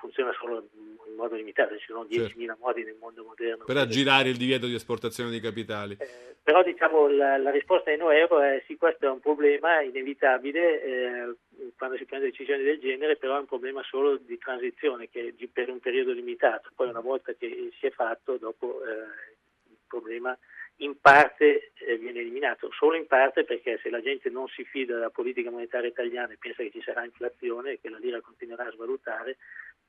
funziona 0.00 0.32
solo 0.32 0.68
in 0.74 1.14
modo 1.14 1.36
limitato, 1.36 1.76
ci 1.78 1.84
sono 1.86 2.04
10.000 2.04 2.36
certo. 2.36 2.56
modi 2.58 2.82
nel 2.82 2.96
mondo 2.98 3.22
moderno. 3.24 3.64
Per 3.64 3.76
aggirare 3.76 4.30
il 4.30 4.36
divieto 4.36 4.66
di 4.66 4.74
esportazione 4.74 5.30
di 5.30 5.40
capitali. 5.40 5.96
Eh, 5.98 6.34
però 6.42 6.62
diciamo 6.62 7.08
la, 7.08 7.36
la 7.36 7.50
risposta 7.50 7.90
ai 7.90 7.98
no 7.98 8.10
euro 8.10 8.40
è 8.40 8.62
sì, 8.66 8.76
questo 8.76 9.06
è 9.06 9.10
un 9.10 9.20
problema 9.20 9.82
inevitabile 9.82 10.82
eh, 10.82 11.34
quando 11.76 11.96
si 11.96 12.06
prendono 12.06 12.32
decisioni 12.32 12.62
del 12.62 12.80
genere, 12.80 13.16
però 13.16 13.36
è 13.36 13.40
un 13.40 13.46
problema 13.46 13.82
solo 13.82 14.16
di 14.16 14.38
transizione 14.38 15.08
che 15.08 15.34
per 15.52 15.68
un 15.68 15.78
periodo 15.78 16.12
limitato. 16.12 16.70
Poi 16.74 16.88
una 16.88 17.00
volta 17.00 17.34
che 17.34 17.70
si 17.78 17.86
è 17.86 17.90
fatto, 17.90 18.38
dopo 18.38 18.82
eh, 18.82 19.36
il 19.68 19.78
problema 19.86 20.36
in 20.80 20.98
parte 20.98 21.72
eh, 21.74 21.96
viene 21.96 22.20
eliminato, 22.20 22.70
solo 22.72 22.96
in 22.96 23.06
parte 23.06 23.44
perché 23.44 23.78
se 23.82 23.90
la 23.90 24.00
gente 24.00 24.30
non 24.30 24.48
si 24.48 24.64
fida 24.64 24.94
della 24.94 25.10
politica 25.10 25.50
monetaria 25.50 25.88
italiana 25.88 26.32
e 26.32 26.38
pensa 26.38 26.62
che 26.62 26.70
ci 26.70 26.82
sarà 26.82 27.04
inflazione 27.04 27.72
e 27.72 27.80
che 27.80 27.90
la 27.90 27.98
lira 27.98 28.20
continuerà 28.20 28.66
a 28.66 28.70
svalutare, 28.70 29.36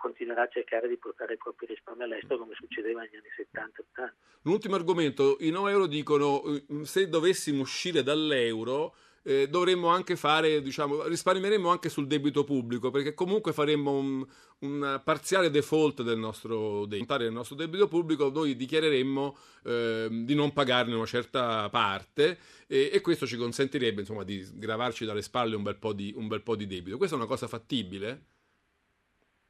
continuerà 0.01 0.43
a 0.43 0.47
cercare 0.47 0.87
di 0.87 0.97
portare 0.97 1.35
i 1.35 1.37
propri 1.37 1.67
risparmi 1.67 2.03
all'estero 2.03 2.39
come 2.39 2.55
succedeva 2.55 3.01
negli 3.01 3.15
anni 3.15 3.29
70-80. 3.37 4.11
Un 4.43 4.51
ultimo 4.51 4.75
argomento, 4.75 5.37
i 5.41 5.51
no 5.51 5.67
euro 5.67 5.85
dicono 5.85 6.43
eh, 6.45 6.85
se 6.85 7.07
dovessimo 7.07 7.61
uscire 7.61 8.01
dall'euro 8.01 8.95
eh, 9.23 9.47
dovremmo 9.47 9.89
anche 9.89 10.15
fare, 10.15 10.63
diciamo, 10.63 11.03
risparmieremmo 11.03 11.69
anche 11.69 11.89
sul 11.89 12.07
debito 12.07 12.43
pubblico 12.43 12.89
perché 12.89 13.13
comunque 13.13 13.53
faremmo 13.53 13.91
un, 13.91 14.25
un 14.59 15.01
parziale 15.03 15.51
default 15.51 16.01
del 16.01 16.17
nostro, 16.17 16.85
debito, 16.87 17.17
del 17.17 17.31
nostro 17.31 17.55
debito 17.55 17.87
pubblico, 17.87 18.31
noi 18.31 18.55
dichiareremmo 18.55 19.37
eh, 19.65 20.07
di 20.09 20.33
non 20.33 20.53
pagarne 20.53 20.95
una 20.95 21.05
certa 21.05 21.69
parte 21.69 22.39
e, 22.65 22.89
e, 22.91 23.01
questo 23.01 23.27
ci 23.27 23.37
consentirebbe 23.37 24.01
insomma 24.01 24.23
di 24.23 24.43
gravarci 24.55 25.05
dalle 25.05 25.21
spalle 25.21 25.55
un 25.55 25.61
bel, 25.61 25.77
di, 25.93 26.13
un 26.15 26.27
bel 26.27 26.41
po' 26.41 26.55
di 26.55 26.65
debito. 26.65 26.97
Questa 26.97 27.15
è 27.15 27.19
una 27.19 27.27
cosa 27.27 27.47
fattibile? 27.47 28.25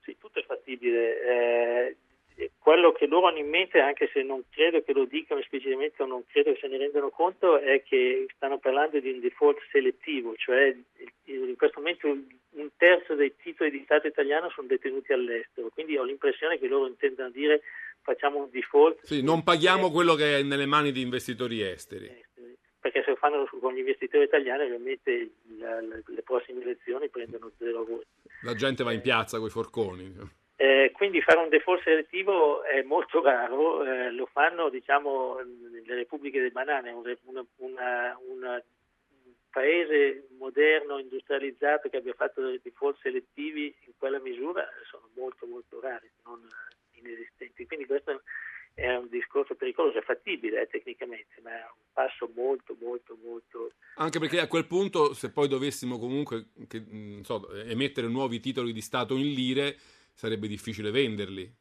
Sì, 0.02 0.18
tutto 0.18 0.40
è 0.71 0.77
fattibile. 0.77 1.21
Eh, 1.21 1.95
quello 2.57 2.91
che 2.91 3.05
loro 3.05 3.27
hanno 3.27 3.38
in 3.38 3.49
mente, 3.49 3.79
anche 3.79 4.10
se 4.12 4.23
non 4.23 4.43
credo 4.49 4.81
che 4.81 4.93
lo 4.93 5.05
dicano 5.05 5.41
esplicitamente 5.41 6.01
o 6.01 6.07
non 6.07 6.23
credo 6.25 6.53
che 6.53 6.60
se 6.60 6.67
ne 6.67 6.77
rendano 6.77 7.10
conto, 7.10 7.60
è 7.60 7.84
che 7.84 8.25
stanno 8.36 8.57
parlando 8.57 8.99
di 8.99 9.12
un 9.12 9.19
default 9.19 9.60
selettivo, 9.71 10.34
cioè 10.36 10.75
in 11.25 11.55
questo 11.55 11.79
momento 11.79 12.07
un 12.07 12.69
terzo 12.77 13.13
dei 13.13 13.36
titoli 13.36 13.69
di 13.69 13.81
Stato 13.84 14.07
italiano 14.07 14.49
sono 14.49 14.67
detenuti 14.67 15.13
all'estero, 15.13 15.69
quindi 15.69 15.97
ho 15.97 16.03
l'impressione 16.03 16.57
che 16.57 16.67
loro 16.67 16.88
intendano 16.88 17.29
dire 17.29 17.62
facciamo 18.01 18.39
un 18.39 18.49
default. 18.49 19.03
Sì, 19.03 19.21
non 19.21 19.43
paghiamo 19.43 19.91
quello 19.91 20.15
che 20.15 20.39
è 20.39 20.41
nelle 20.41 20.65
mani 20.65 20.91
di 20.91 21.01
investitori 21.01 21.62
esteri. 21.62 22.10
Perché 22.79 23.03
se 23.03 23.12
lo 23.12 23.17
fanno 23.17 23.47
con 23.60 23.75
gli 23.75 23.79
investitori 23.79 24.23
italiani, 24.23 24.63
ovviamente 24.63 25.29
le 25.60 26.21
prossime 26.23 26.63
elezioni 26.63 27.07
prendono 27.10 27.51
zero 27.60 27.84
voti. 27.84 28.07
La 28.41 28.55
gente 28.55 28.84
va 28.84 28.91
in 28.91 29.01
piazza 29.01 29.38
con 29.38 29.45
i 29.45 29.51
forconi. 29.51 30.39
Eh, 30.62 30.91
quindi 30.93 31.24
fare 31.24 31.39
un 31.39 31.50
default 31.50 31.82
selettivo 31.82 32.62
è 32.62 32.84
molto 32.84 33.19
raro, 33.24 33.84
eh, 33.84 34.12
lo 34.12 34.28
fanno 34.28 34.69
diciamo, 34.69 35.39
le 35.39 35.95
repubbliche 35.95 36.39
del 36.39 36.52
banane, 36.52 36.91
un 36.91 37.02
paese 39.50 40.28
moderno, 40.38 41.00
industrializzato 41.00 41.89
che 41.89 41.97
abbia 41.97 42.13
fatto 42.13 42.45
dei 42.45 42.60
default 42.62 43.00
selettivi 43.02 43.76
in 43.88 43.93
quella 43.97 44.19
misura 44.19 44.63
sono 44.88 45.10
molto 45.15 45.47
molto 45.47 45.80
rari, 45.80 46.08
non 46.26 46.47
inesistenti. 46.91 47.65
Quindi 47.65 47.88
questo 47.88 48.21
è 48.76 48.95
un 48.95 49.10
discorso 49.10 49.56
pericoloso, 49.56 49.97
è 49.97 50.04
fattibile 50.04 50.62
eh, 50.62 50.67
tecnicamente, 50.67 51.41
ma 51.41 51.58
è 51.58 51.63
un 51.63 51.89
passo 51.91 52.30
molto 52.36 52.78
molto 52.80 53.17
molto... 53.24 53.71
Anche 53.95 54.19
perché 54.19 54.39
a 54.39 54.47
quel 54.47 54.67
punto 54.67 55.15
se 55.15 55.32
poi 55.32 55.47
dovessimo 55.47 55.97
comunque 55.97 56.50
che, 56.67 56.84
so, 57.24 57.52
emettere 57.52 58.08
nuovi 58.08 58.39
titoli 58.39 58.71
di 58.71 58.82
Stato 58.82 59.15
in 59.15 59.34
lire 59.34 59.76
sarebbe 60.13 60.47
difficile 60.47 60.91
venderli. 60.91 61.60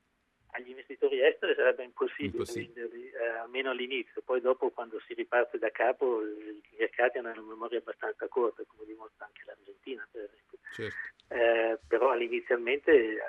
Agli 0.53 0.71
investitori 0.71 1.25
esteri 1.25 1.55
sarebbe 1.55 1.85
impossibile, 1.85 2.39
impossibile. 2.39 2.89
venderli, 2.89 3.11
eh, 3.11 3.29
almeno 3.39 3.71
all'inizio, 3.71 4.21
poi 4.23 4.41
dopo 4.41 4.71
quando 4.71 5.01
si 5.07 5.15
riparte 5.15 5.59
da 5.59 5.71
capo 5.71 6.23
i 6.23 6.61
mercati 6.79 7.19
hanno 7.19 7.31
una 7.31 7.43
memoria 7.43 7.79
abbastanza 7.79 8.27
corta, 8.29 8.65
come 8.67 8.85
dimostra 8.85 9.27
anche 9.27 9.43
l'Argentina 9.47 10.07
per 10.11 10.25
esempio. 10.25 10.59
Certo. 10.73 10.97
Eh, 11.29 11.79
però 11.87 12.17
inizialmente 12.17 13.21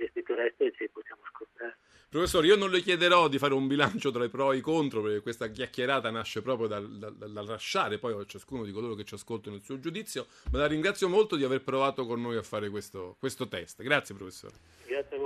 investitori 0.00 0.46
esteri 0.46 0.72
ce 0.72 0.84
li 0.84 0.90
possiamo 0.90 1.22
scordare. 1.28 1.76
Professore, 2.08 2.48
io 2.48 2.56
non 2.56 2.70
le 2.70 2.80
chiederò 2.80 3.28
di 3.28 3.38
fare 3.38 3.54
un 3.54 3.68
bilancio 3.68 4.10
tra 4.10 4.24
i 4.24 4.28
pro 4.28 4.50
e 4.52 4.56
i 4.56 4.60
contro, 4.60 5.00
perché 5.00 5.20
questa 5.20 5.48
chiacchierata 5.48 6.10
nasce 6.10 6.42
proprio 6.42 6.66
dal, 6.66 6.98
dal, 6.98 7.14
dal 7.14 7.46
lasciare 7.46 7.98
poi 7.98 8.20
a 8.20 8.24
ciascuno 8.26 8.64
di 8.64 8.72
coloro 8.72 8.94
che 8.94 9.04
ci 9.04 9.14
ascoltano 9.14 9.54
il 9.54 9.62
suo 9.62 9.78
giudizio, 9.78 10.26
ma 10.50 10.58
la 10.58 10.66
ringrazio 10.66 11.08
molto 11.08 11.36
di 11.36 11.44
aver 11.44 11.62
provato 11.62 12.06
con 12.06 12.20
noi 12.20 12.36
a 12.36 12.42
fare 12.42 12.68
questo, 12.68 13.14
questo 13.20 13.46
test. 13.46 13.82
Grazie, 13.82 14.16
professore. 14.16 14.54
Grazie. 14.86 15.19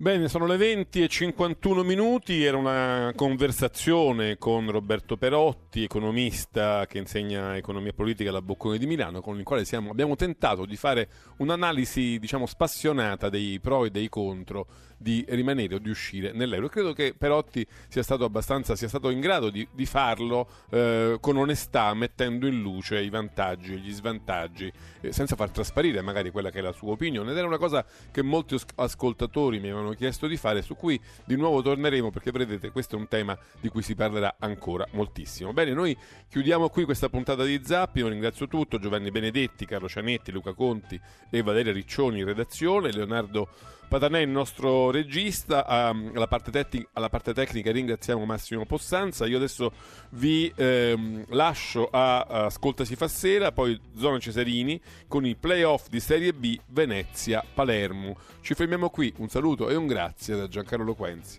Bene, 0.00 0.28
sono 0.28 0.46
le 0.46 0.56
20 0.56 1.02
e 1.02 1.08
51 1.08 1.82
minuti, 1.82 2.44
era 2.44 2.56
una 2.56 3.12
conversazione 3.16 4.38
con 4.38 4.70
Roberto 4.70 5.16
Perotti, 5.16 5.82
economista 5.82 6.86
che 6.86 6.98
insegna 6.98 7.56
economia 7.56 7.92
politica 7.92 8.30
alla 8.30 8.40
Boccone 8.40 8.78
di 8.78 8.86
Milano, 8.86 9.20
con 9.20 9.36
il 9.38 9.44
quale 9.44 9.64
siamo, 9.64 9.90
abbiamo 9.90 10.14
tentato 10.14 10.66
di 10.66 10.76
fare 10.76 11.08
un'analisi 11.38 12.20
diciamo 12.20 12.46
spassionata 12.46 13.28
dei 13.28 13.58
pro 13.58 13.86
e 13.86 13.90
dei 13.90 14.08
contro 14.08 14.68
di 14.98 15.24
rimanere 15.28 15.76
o 15.76 15.78
di 15.78 15.90
uscire 15.90 16.32
nell'euro. 16.32 16.68
Credo 16.68 16.92
che 16.92 17.14
Perotti 17.16 17.66
sia 17.88 18.02
stato 18.02 18.24
abbastanza 18.24 18.76
sia 18.76 18.88
stato 18.88 19.10
in 19.10 19.20
grado 19.20 19.48
di, 19.50 19.66
di 19.72 19.86
farlo 19.86 20.48
eh, 20.70 21.16
con 21.20 21.36
onestà, 21.36 21.94
mettendo 21.94 22.46
in 22.46 22.60
luce 22.60 23.00
i 23.00 23.08
vantaggi 23.08 23.74
e 23.74 23.78
gli 23.78 23.92
svantaggi, 23.92 24.70
eh, 25.00 25.12
senza 25.12 25.36
far 25.36 25.50
trasparire 25.50 26.02
magari 26.02 26.30
quella 26.30 26.50
che 26.50 26.58
è 26.58 26.62
la 26.62 26.72
sua 26.72 26.92
opinione. 26.92 27.30
Ed 27.30 27.36
era 27.36 27.46
una 27.46 27.58
cosa 27.58 27.84
che 28.10 28.22
molti 28.22 28.56
ascoltatori 28.76 29.58
mi 29.60 29.70
avevano 29.70 29.87
chiesto 29.94 30.26
di 30.26 30.36
fare, 30.36 30.62
su 30.62 30.74
cui 30.74 31.00
di 31.24 31.36
nuovo 31.36 31.62
torneremo 31.62 32.10
perché 32.10 32.30
vedete 32.30 32.70
questo 32.70 32.96
è 32.96 32.98
un 32.98 33.08
tema 33.08 33.36
di 33.60 33.68
cui 33.68 33.82
si 33.82 33.94
parlerà 33.94 34.36
ancora 34.38 34.86
moltissimo. 34.92 35.52
Bene, 35.52 35.72
noi 35.72 35.96
chiudiamo 36.28 36.68
qui 36.68 36.84
questa 36.84 37.08
puntata 37.08 37.44
di 37.44 37.60
Zappi, 37.64 38.00
io 38.00 38.08
ringrazio 38.08 38.48
tutto, 38.48 38.78
Giovanni 38.78 39.10
Benedetti, 39.10 39.66
Carlo 39.66 39.88
Cianetti, 39.88 40.32
Luca 40.32 40.52
Conti 40.52 41.00
e 41.30 41.42
Valeria 41.42 41.72
Riccioni 41.72 42.20
in 42.20 42.24
redazione, 42.24 42.92
Leonardo 42.92 43.48
Patanè, 43.88 44.18
il 44.18 44.28
nostro 44.28 44.90
regista, 44.90 45.64
alla 45.64 46.26
parte, 46.26 46.50
tec- 46.50 46.88
alla 46.92 47.08
parte, 47.08 47.32
tecnica 47.32 47.72
ringraziamo 47.72 48.22
Massimo 48.26 48.66
Possanza. 48.66 49.24
Io 49.24 49.38
adesso 49.38 49.72
vi 50.10 50.52
ehm, 50.54 51.24
lascio 51.28 51.88
a, 51.90 52.20
a 52.20 52.44
Ascolta 52.44 52.84
si 52.84 52.96
fa 52.96 53.08
sera, 53.08 53.50
poi 53.50 53.80
Zona 53.96 54.18
Cesarini 54.18 54.78
con 55.06 55.24
i 55.24 55.34
playoff 55.36 55.88
di 55.88 56.00
Serie 56.00 56.34
B 56.34 56.58
Venezia-Palermo. 56.66 58.18
Ci 58.42 58.52
fermiamo 58.52 58.90
qui, 58.90 59.10
un 59.16 59.28
saluto 59.28 59.70
e 59.70 59.74
un 59.78 59.86
grazie 59.86 60.36
da 60.36 60.48
Giancarlo 60.48 60.94
Quenzi. 60.94 61.38